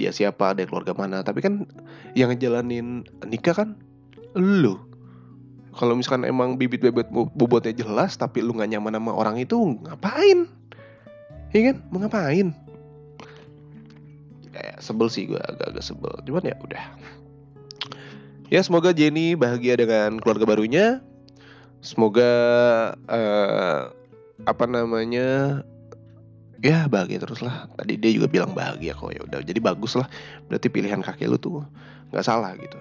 dia 0.00 0.10
siapa 0.16 0.56
dari 0.56 0.64
keluarga 0.64 0.96
mana. 0.96 1.20
Tapi 1.20 1.44
kan 1.44 1.68
yang 2.16 2.32
ngejalanin 2.32 3.04
nikah 3.28 3.52
kan 3.52 3.76
lu. 4.32 4.80
Kalau 5.76 5.94
misalkan 5.94 6.24
emang 6.24 6.56
bibit 6.56 6.80
bebet 6.80 7.12
bobotnya 7.12 7.76
jelas 7.76 8.16
tapi 8.16 8.40
lu 8.40 8.56
nggak 8.56 8.72
nyaman 8.72 8.96
sama 8.96 9.12
orang 9.12 9.36
itu 9.36 9.76
ngapain? 9.84 10.48
Iya 11.52 11.60
kan? 11.70 11.76
Mau 11.92 12.00
ngapain? 12.00 12.56
Ya, 14.50 14.76
sebel 14.82 15.06
sih 15.12 15.30
gue 15.30 15.38
agak-agak 15.38 15.84
sebel. 15.84 16.14
Cuman 16.26 16.42
ya 16.42 16.56
udah. 16.58 16.84
Ya 18.50 18.60
semoga 18.66 18.90
Jenny 18.90 19.38
bahagia 19.38 19.78
dengan 19.78 20.18
keluarga 20.18 20.42
barunya. 20.42 20.98
Semoga 21.80 22.32
uh, 23.06 23.94
apa 24.44 24.64
namanya 24.66 25.62
ya 26.60 26.84
bahagia 26.92 27.24
terus 27.24 27.40
lah 27.40 27.64
tadi 27.80 27.96
dia 27.96 28.12
juga 28.12 28.28
bilang 28.28 28.52
bahagia 28.52 28.92
kok 28.92 29.12
ya 29.12 29.20
udah. 29.24 29.40
Jadi 29.40 29.60
bagus 29.60 29.96
lah 29.96 30.08
berarti 30.48 30.68
pilihan 30.68 31.00
kakek 31.00 31.28
lu 31.28 31.38
tuh 31.40 31.64
nggak 32.12 32.24
salah 32.24 32.52
gitu. 32.60 32.76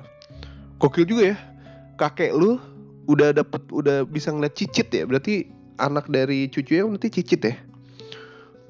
Kokil 0.79 1.07
juga 1.07 1.23
ya. 1.35 1.37
Kakek 1.99 2.35
lu 2.35 2.59
udah 3.07 3.35
dapet 3.35 3.63
udah 3.71 4.03
bisa 4.05 4.31
ngeliat 4.31 4.55
cicit 4.55 4.91
ya. 4.91 5.07
Berarti 5.07 5.47
anak 5.79 6.11
dari 6.11 6.51
cucunya 6.51 6.85
berarti 6.85 7.09
cicit 7.09 7.41
ya? 7.41 7.55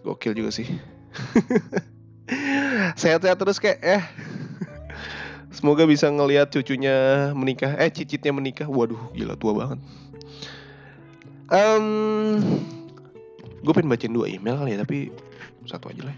Gokil 0.05 0.37
juga 0.37 0.53
sih. 0.53 0.69
Sehat-sehat 3.01 3.41
terus 3.41 3.57
kayak 3.57 3.81
eh 3.81 4.03
semoga 5.57 5.89
bisa 5.89 6.07
ngelihat 6.07 6.53
cucunya 6.53 7.29
menikah. 7.33 7.73
Eh 7.81 7.89
cicitnya 7.89 8.31
menikah. 8.31 8.69
Waduh 8.69 9.11
gila 9.17 9.35
tua 9.35 9.53
banget. 9.57 9.79
Um, 11.49 12.45
gue 13.59 13.73
pengen 13.75 13.91
bacain 13.91 14.13
dua 14.13 14.27
email 14.31 14.55
kali 14.59 14.75
ya, 14.75 14.79
tapi 14.83 14.97
satu 15.67 15.91
aja 15.91 16.07
lah. 16.09 16.17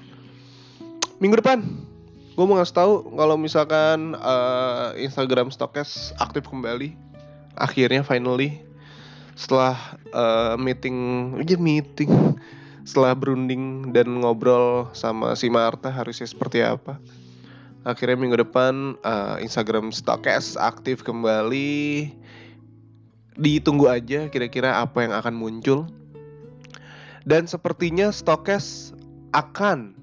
Minggu 1.21 1.37
depan, 1.37 1.61
gue 2.33 2.45
mau 2.45 2.57
ngasih 2.57 2.75
tahu 2.77 2.93
kalau 3.13 3.35
misalkan 3.37 4.17
uh, 4.17 4.95
Instagram 4.97 5.53
Stokes 5.53 6.15
aktif 6.17 6.49
kembali. 6.49 6.97
Akhirnya, 7.59 8.01
finally, 8.01 8.63
setelah 9.35 9.75
uh, 10.15 10.55
meeting, 10.55 10.97
aja 11.37 11.59
meeting, 11.59 12.09
setelah 12.87 13.13
berunding 13.13 13.93
dan 13.93 14.09
ngobrol 14.23 14.89
sama 14.97 15.37
si 15.37 15.51
Marta 15.51 15.93
harusnya 15.93 16.25
seperti 16.25 16.65
apa. 16.65 16.97
Akhirnya 17.81 18.17
minggu 18.17 18.37
depan 18.45 18.97
uh, 19.01 19.41
Instagram 19.41 19.89
Stokes 19.89 20.53
aktif 20.57 21.01
kembali 21.01 22.13
ditunggu 23.41 23.89
aja 23.89 24.29
kira-kira 24.29 24.81
apa 24.81 25.01
yang 25.01 25.13
akan 25.17 25.33
muncul. 25.33 25.89
Dan 27.25 27.45
sepertinya 27.45 28.09
Stokes 28.09 28.97
akan 29.31 29.93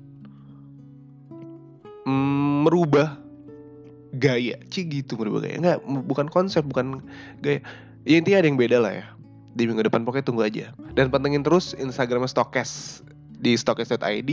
merubah 2.64 3.20
gaya, 4.16 4.56
Ci 4.72 4.88
gitu 4.88 5.18
merubah 5.20 5.44
gaya. 5.44 5.56
Enggak, 5.60 5.78
bukan 6.08 6.26
konsep, 6.32 6.64
bukan 6.64 7.04
gaya. 7.44 7.60
Ya 8.08 8.16
intinya 8.22 8.40
ada 8.40 8.48
yang 8.48 8.56
beda 8.56 8.78
lah 8.80 8.92
ya. 9.02 9.06
Di 9.58 9.66
minggu 9.66 9.84
depan 9.84 10.06
pokoknya 10.06 10.24
tunggu 10.24 10.46
aja. 10.46 10.72
Dan 10.96 11.12
pantengin 11.12 11.44
terus 11.44 11.76
Instagram 11.76 12.24
Stokes 12.24 13.02
di 13.38 13.54
stokes.id 13.54 14.30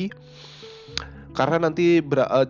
karena 1.36 1.58
nanti 1.68 2.00
ber, 2.00 2.26
uh, 2.26 2.48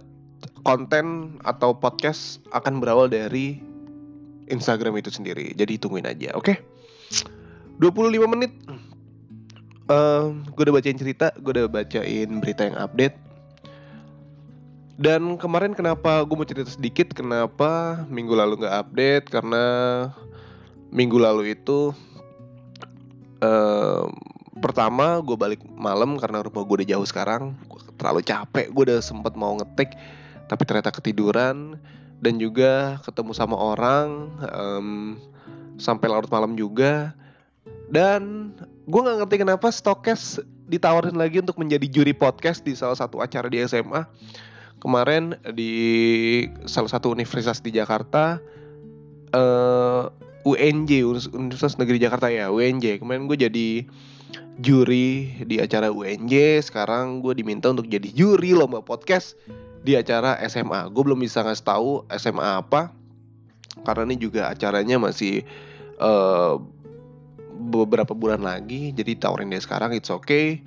konten 0.62 1.38
atau 1.44 1.74
podcast 1.74 2.40
akan 2.54 2.80
berawal 2.80 3.10
dari 3.10 3.60
Instagram 4.50 5.02
itu 5.02 5.10
sendiri. 5.10 5.58
Jadi 5.58 5.82
tungguin 5.82 6.06
aja, 6.06 6.34
oke? 6.38 6.54
Okay? 6.54 6.58
25 7.82 8.30
menit. 8.30 8.54
Uh, 9.86 10.34
gue 10.50 10.66
udah 10.66 10.76
bacain 10.82 10.98
cerita, 10.98 11.30
gue 11.38 11.52
udah 11.62 11.70
bacain 11.70 12.30
berita 12.42 12.66
yang 12.66 12.78
update. 12.82 13.14
Dan 14.96 15.36
kemarin 15.36 15.76
kenapa 15.76 16.24
gue 16.24 16.36
mau 16.40 16.48
cerita 16.48 16.72
sedikit 16.72 17.12
kenapa 17.12 18.02
minggu 18.08 18.32
lalu 18.32 18.64
nggak 18.64 18.78
update? 18.82 19.26
Karena 19.28 19.66
minggu 20.90 21.20
lalu 21.20 21.54
itu 21.54 21.92
uh, 23.44 24.08
pertama 24.58 25.20
gue 25.20 25.36
balik 25.36 25.62
malam 25.76 26.16
karena 26.16 26.42
rumah 26.42 26.64
gue 26.64 26.76
udah 26.82 26.90
jauh 26.96 27.06
sekarang. 27.06 27.54
Terlalu 28.00 28.24
capek 28.24 28.72
gue 28.72 28.84
udah 28.90 29.00
sempet 29.04 29.36
mau 29.38 29.54
ngetik 29.60 29.94
tapi 30.48 30.64
ternyata 30.66 30.90
ketiduran. 30.96 31.78
Dan 32.24 32.40
juga 32.40 32.98
ketemu 33.04 33.36
sama 33.36 33.60
orang 33.60 34.32
um, 34.56 35.20
sampai 35.76 36.08
larut 36.08 36.32
malam 36.32 36.56
juga 36.56 37.12
dan 37.90 38.54
gue 38.86 39.02
nggak 39.02 39.18
ngerti 39.26 39.36
kenapa 39.42 39.68
Stokes 39.70 40.42
ditawarin 40.66 41.18
lagi 41.18 41.42
untuk 41.42 41.58
menjadi 41.62 41.86
juri 41.90 42.14
podcast 42.14 42.66
di 42.66 42.74
salah 42.74 42.98
satu 42.98 43.22
acara 43.22 43.50
di 43.50 43.62
SMA 43.66 44.06
kemarin 44.82 45.38
di 45.54 45.74
salah 46.66 46.90
satu 46.90 47.14
universitas 47.14 47.62
di 47.62 47.74
Jakarta 47.74 48.42
uh, 49.34 50.10
eh, 50.10 50.46
UNJ 50.46 51.02
Universitas 51.34 51.78
Negeri 51.82 51.98
Jakarta 51.98 52.30
ya 52.30 52.54
UNJ 52.54 53.02
kemarin 53.02 53.26
gue 53.26 53.38
jadi 53.38 53.70
juri 54.62 55.36
di 55.44 55.60
acara 55.60 55.92
UNJ 55.92 56.64
sekarang 56.64 57.20
gue 57.20 57.36
diminta 57.36 57.74
untuk 57.74 57.90
jadi 57.90 58.08
juri 58.14 58.56
lomba 58.56 58.80
podcast 58.80 59.36
di 59.86 59.94
acara 59.94 60.42
SMA. 60.50 60.90
Gue 60.90 61.06
belum 61.06 61.22
bisa 61.22 61.46
ngasih 61.46 61.66
tahu 61.66 61.90
SMA 62.18 62.66
apa 62.66 62.90
karena 63.86 64.10
ini 64.10 64.18
juga 64.18 64.50
acaranya 64.50 64.98
masih 64.98 65.46
uh, 66.00 66.58
beberapa 67.66 68.14
bulan 68.14 68.46
lagi. 68.46 68.94
Jadi 68.94 69.18
tawarin 69.18 69.50
dia 69.50 69.62
sekarang, 69.62 69.92
it's 69.98 70.14
okay. 70.14 70.62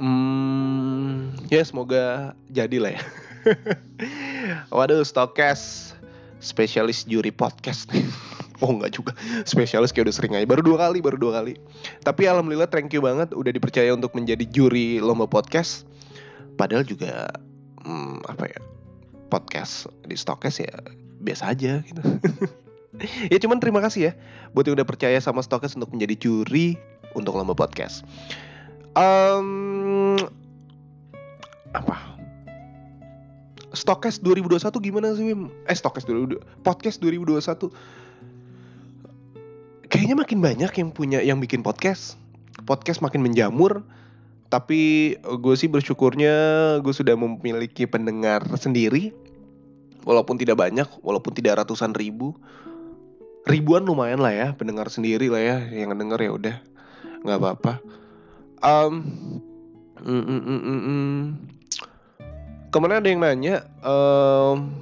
Hmm, 0.00 1.36
ya 1.48 1.64
semoga 1.64 2.36
jadi 2.52 2.76
lah 2.80 2.92
ya. 2.96 3.02
Waduh, 4.76 5.04
Stokes 5.04 5.92
spesialis 6.40 7.04
juri 7.04 7.30
podcast. 7.32 7.88
Oh 8.60 8.76
enggak 8.76 8.92
juga, 8.92 9.16
spesialis 9.48 9.88
kayak 9.88 10.12
udah 10.12 10.16
sering 10.20 10.36
aja. 10.36 10.44
Baru 10.44 10.60
dua 10.60 10.76
kali, 10.84 11.00
baru 11.00 11.16
dua 11.16 11.40
kali. 11.40 11.56
Tapi 12.04 12.28
alhamdulillah 12.28 12.68
thank 12.68 12.92
you 12.92 13.00
banget 13.00 13.32
udah 13.32 13.48
dipercaya 13.56 13.88
untuk 13.88 14.12
menjadi 14.12 14.44
juri 14.52 15.00
lomba 15.00 15.24
podcast. 15.24 15.88
Padahal 16.60 16.84
juga 16.84 17.32
hmm, 17.88 18.20
apa 18.28 18.52
ya 18.52 18.60
podcast 19.32 19.88
di 20.04 20.12
Stokes 20.12 20.60
ya 20.60 20.76
biasa 21.24 21.56
aja 21.56 21.80
gitu. 21.80 22.04
ya 23.32 23.38
cuman 23.40 23.58
terima 23.58 23.80
kasih 23.80 24.10
ya 24.10 24.12
buat 24.52 24.66
yang 24.68 24.76
udah 24.76 24.88
percaya 24.88 25.16
sama 25.20 25.40
Stokes 25.40 25.76
untuk 25.76 25.90
menjadi 25.92 26.16
juri 26.16 26.76
untuk 27.16 27.34
lomba 27.34 27.56
podcast. 27.56 28.04
Um, 28.98 30.18
apa? 31.72 32.18
Stokes 33.70 34.18
2021 34.18 34.66
gimana 34.82 35.14
sih 35.14 35.30
Wim? 35.30 35.46
Eh 35.70 35.76
Stokes 35.78 36.02
2022 36.02 36.42
Podcast 36.66 36.98
2021 36.98 37.70
Kayaknya 39.86 40.16
makin 40.18 40.38
banyak 40.42 40.72
yang 40.74 40.90
punya 40.90 41.22
yang 41.22 41.38
bikin 41.38 41.62
podcast 41.62 42.18
Podcast 42.66 42.98
makin 42.98 43.22
menjamur 43.22 43.86
Tapi 44.50 45.14
gue 45.22 45.54
sih 45.54 45.70
bersyukurnya 45.70 46.34
gue 46.82 46.90
sudah 46.90 47.14
memiliki 47.14 47.86
pendengar 47.86 48.42
sendiri 48.58 49.14
Walaupun 50.02 50.34
tidak 50.34 50.58
banyak, 50.58 50.90
walaupun 51.06 51.30
tidak 51.30 51.62
ratusan 51.62 51.94
ribu 51.94 52.34
Ribuan 53.48 53.88
lumayan 53.88 54.20
lah 54.20 54.32
ya, 54.36 54.48
pendengar 54.52 54.92
sendiri 54.92 55.32
lah 55.32 55.40
ya 55.40 55.56
Yang 55.72 55.96
denger 55.96 56.20
ya 56.20 56.30
udah 56.36 56.56
nggak 57.20 57.38
apa-apa. 57.40 57.72
Um, 58.60 58.92
mm, 60.00 60.24
mm, 60.24 60.42
mm, 60.44 60.60
mm. 60.64 61.20
Ke 62.70 62.76
mana 62.78 63.00
ada 63.00 63.08
yang 63.08 63.20
nanya 63.20 63.66
um, 63.84 64.72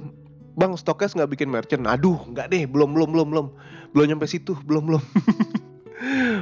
Bang 0.59 0.75
stokes 0.75 1.15
nggak 1.15 1.31
bikin 1.35 1.47
merchant? 1.51 1.87
Aduh 1.87 2.19
nggak 2.31 2.51
deh 2.51 2.63
belum 2.67 2.91
belum 2.95 3.09
belum 3.15 3.27
belum. 3.31 3.47
Belum 3.95 4.05
nyampe 4.07 4.27
situ 4.27 4.55
belum 4.67 4.87
belum. 4.87 5.03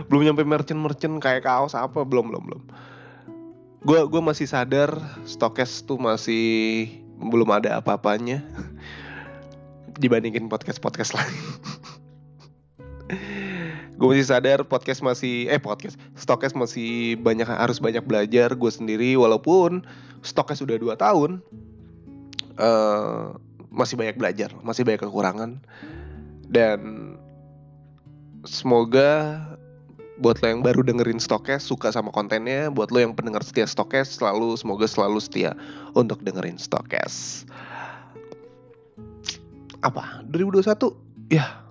Belum 0.08 0.22
nyampe 0.22 0.46
merchant-merchant 0.46 1.18
kayak 1.18 1.50
kaos 1.50 1.74
apa 1.74 2.06
belum 2.06 2.30
belum 2.30 2.44
belum. 2.46 2.64
Gue 3.82 4.00
gua 4.06 4.22
masih 4.22 4.46
sadar 4.46 4.94
stokes 5.26 5.82
tuh 5.82 5.98
masih 5.98 6.86
belum 7.18 7.50
ada 7.50 7.82
apa-apanya. 7.82 8.46
Dibandingin 10.02 10.46
podcast-podcast 10.46 11.18
lain 11.18 11.34
gue 14.08 14.16
masih 14.24 14.32
sadar 14.32 14.64
podcast 14.64 15.04
masih 15.04 15.52
eh 15.52 15.60
podcast. 15.60 16.00
Stokes 16.16 16.56
masih 16.56 17.20
banyak 17.20 17.44
harus 17.44 17.84
banyak 17.84 18.08
belajar 18.08 18.56
gue 18.56 18.72
sendiri. 18.72 19.20
Walaupun 19.20 19.84
stokes 20.24 20.64
sudah 20.64 20.80
dua 20.80 20.96
tahun 20.96 21.44
uh, 22.56 23.36
masih 23.68 24.00
banyak 24.00 24.16
belajar 24.16 24.56
masih 24.64 24.88
banyak 24.88 25.04
kekurangan. 25.04 25.60
Dan 26.48 26.80
semoga 28.48 29.44
buat 30.24 30.40
lo 30.40 30.48
yang 30.48 30.64
baru 30.64 30.88
dengerin 30.88 31.20
stokes 31.20 31.68
suka 31.68 31.92
sama 31.92 32.10
kontennya 32.16 32.72
buat 32.72 32.90
lo 32.96 33.04
yang 33.04 33.12
pendengar 33.12 33.44
setia 33.44 33.68
stokes 33.68 34.18
selalu 34.18 34.56
semoga 34.56 34.88
selalu 34.88 35.20
setia 35.20 35.52
untuk 36.00 36.24
dengerin 36.24 36.56
stokes. 36.56 37.44
Apa? 39.84 40.24
2021 40.32 40.96
ya. 41.28 41.68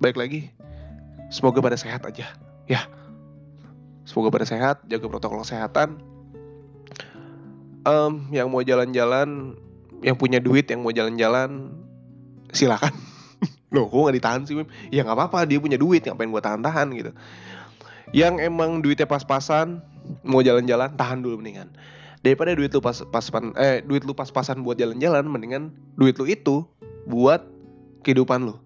Baik 0.00 0.16
lagi 0.16 0.55
Semoga 1.26 1.58
pada 1.58 1.74
sehat 1.74 2.06
aja, 2.06 2.30
ya. 2.70 2.86
Semoga 4.06 4.30
pada 4.30 4.46
sehat, 4.46 4.86
jaga 4.86 5.06
protokol 5.10 5.42
kesehatan. 5.42 5.98
Um, 7.82 8.30
yang 8.30 8.50
mau 8.50 8.62
jalan-jalan, 8.62 9.58
yang 10.02 10.14
punya 10.14 10.38
duit, 10.38 10.70
yang 10.70 10.86
mau 10.86 10.94
jalan-jalan, 10.94 11.74
silakan. 12.54 12.94
Loh, 13.74 13.90
kok 13.90 14.10
gak 14.10 14.16
ditahan 14.18 14.40
sih, 14.46 14.54
Wim? 14.54 14.70
Ya 14.94 15.02
nggak 15.02 15.18
apa-apa, 15.18 15.46
dia 15.50 15.58
punya 15.58 15.74
duit, 15.78 16.06
ngapain 16.06 16.30
gue 16.30 16.42
tahan-tahan 16.42 16.86
gitu. 16.94 17.10
Yang 18.14 18.46
emang 18.46 18.82
duitnya 18.82 19.10
pas-pasan, 19.10 19.82
mau 20.22 20.42
jalan-jalan, 20.42 20.94
tahan 20.94 21.26
dulu 21.26 21.42
mendingan. 21.42 21.74
Daripada 22.22 22.54
duit 22.54 22.74
lu 22.74 22.82
pas 22.82 23.06
pas 23.06 23.26
eh 23.58 23.82
duit 23.86 24.02
lu 24.02 24.14
pas-pasan 24.14 24.62
buat 24.66 24.78
jalan-jalan, 24.78 25.26
mendingan 25.26 25.74
duit 25.94 26.18
lu 26.18 26.26
itu 26.26 26.66
buat 27.06 27.42
kehidupan 28.02 28.50
lu 28.50 28.58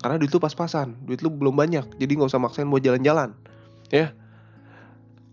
karena 0.00 0.16
duit 0.16 0.32
lu 0.32 0.40
pas-pasan 0.40 0.96
duit 1.04 1.20
lu 1.20 1.28
belum 1.28 1.52
banyak 1.52 1.84
jadi 2.00 2.12
nggak 2.16 2.32
usah 2.32 2.40
maksain 2.40 2.68
buat 2.68 2.80
jalan-jalan. 2.80 3.36
Ya. 3.92 4.16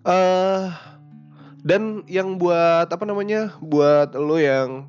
Uh, 0.08 0.72
dan 1.68 2.08
yang 2.08 2.40
buat 2.40 2.88
apa 2.88 3.04
namanya 3.04 3.56
buat 3.60 4.16
lo 4.16 4.40
yang 4.40 4.88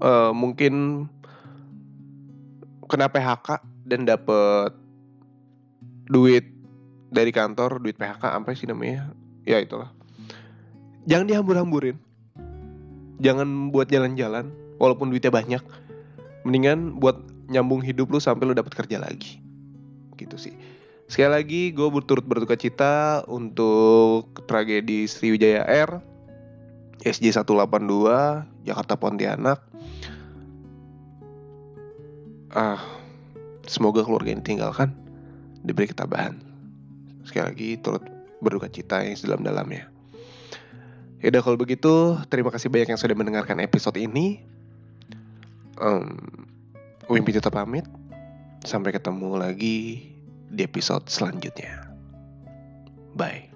uh, 0.00 0.32
mungkin 0.36 1.06
kena 2.92 3.08
PHK 3.08 3.64
dan 3.88 4.04
dapet 4.04 4.76
duit 6.12 6.44
dari 7.08 7.32
kantor 7.32 7.80
duit 7.80 7.96
PHK 7.96 8.24
apa 8.36 8.52
sih 8.52 8.68
namanya. 8.68 9.16
Ya 9.48 9.60
itulah. 9.64 9.88
Jangan 11.08 11.26
dihambur-hamburin. 11.26 11.96
Jangan 13.22 13.72
buat 13.72 13.88
jalan-jalan 13.88 14.52
walaupun 14.76 15.08
duitnya 15.08 15.32
banyak. 15.32 15.62
Mendingan 16.44 17.00
buat 17.00 17.31
nyambung 17.50 17.82
hidup 17.82 18.10
lu 18.10 18.18
sampai 18.22 18.46
lu 18.46 18.54
dapat 18.54 18.74
kerja 18.74 19.02
lagi. 19.02 19.42
Gitu 20.18 20.36
sih. 20.38 20.54
Sekali 21.10 21.30
lagi 21.32 21.62
gue 21.74 21.88
berturut 21.92 22.24
berduka 22.24 22.56
cita 22.56 23.26
untuk 23.28 24.32
tragedi 24.48 25.04
Sriwijaya 25.04 25.66
Air 25.66 26.00
SJ 27.02 27.42
182 27.42 28.64
Jakarta 28.64 28.94
Pontianak. 28.96 29.60
Ah 32.52 32.80
semoga 33.66 34.04
keluarga 34.04 34.32
ini 34.32 34.44
tinggalkan 34.44 34.94
diberi 35.66 35.90
ketabahan. 35.90 36.38
Sekali 37.26 37.44
lagi 37.44 37.68
turut 37.78 38.02
berduka 38.42 38.66
cita 38.66 39.02
yang 39.02 39.14
sedalam-dalamnya. 39.14 39.92
Ya 41.22 41.30
udah 41.30 41.42
kalau 41.46 41.54
begitu, 41.54 42.18
terima 42.26 42.50
kasih 42.50 42.66
banyak 42.66 42.90
yang 42.90 42.98
sudah 42.98 43.14
mendengarkan 43.14 43.62
episode 43.62 43.94
ini. 43.94 44.42
Um, 45.78 46.50
Wimpi 47.10 47.34
tetap 47.34 47.54
pamit. 47.58 47.86
Sampai 48.62 48.94
ketemu 48.94 49.34
lagi 49.34 50.06
di 50.52 50.62
episode 50.62 51.10
selanjutnya. 51.10 51.90
Bye. 53.18 53.51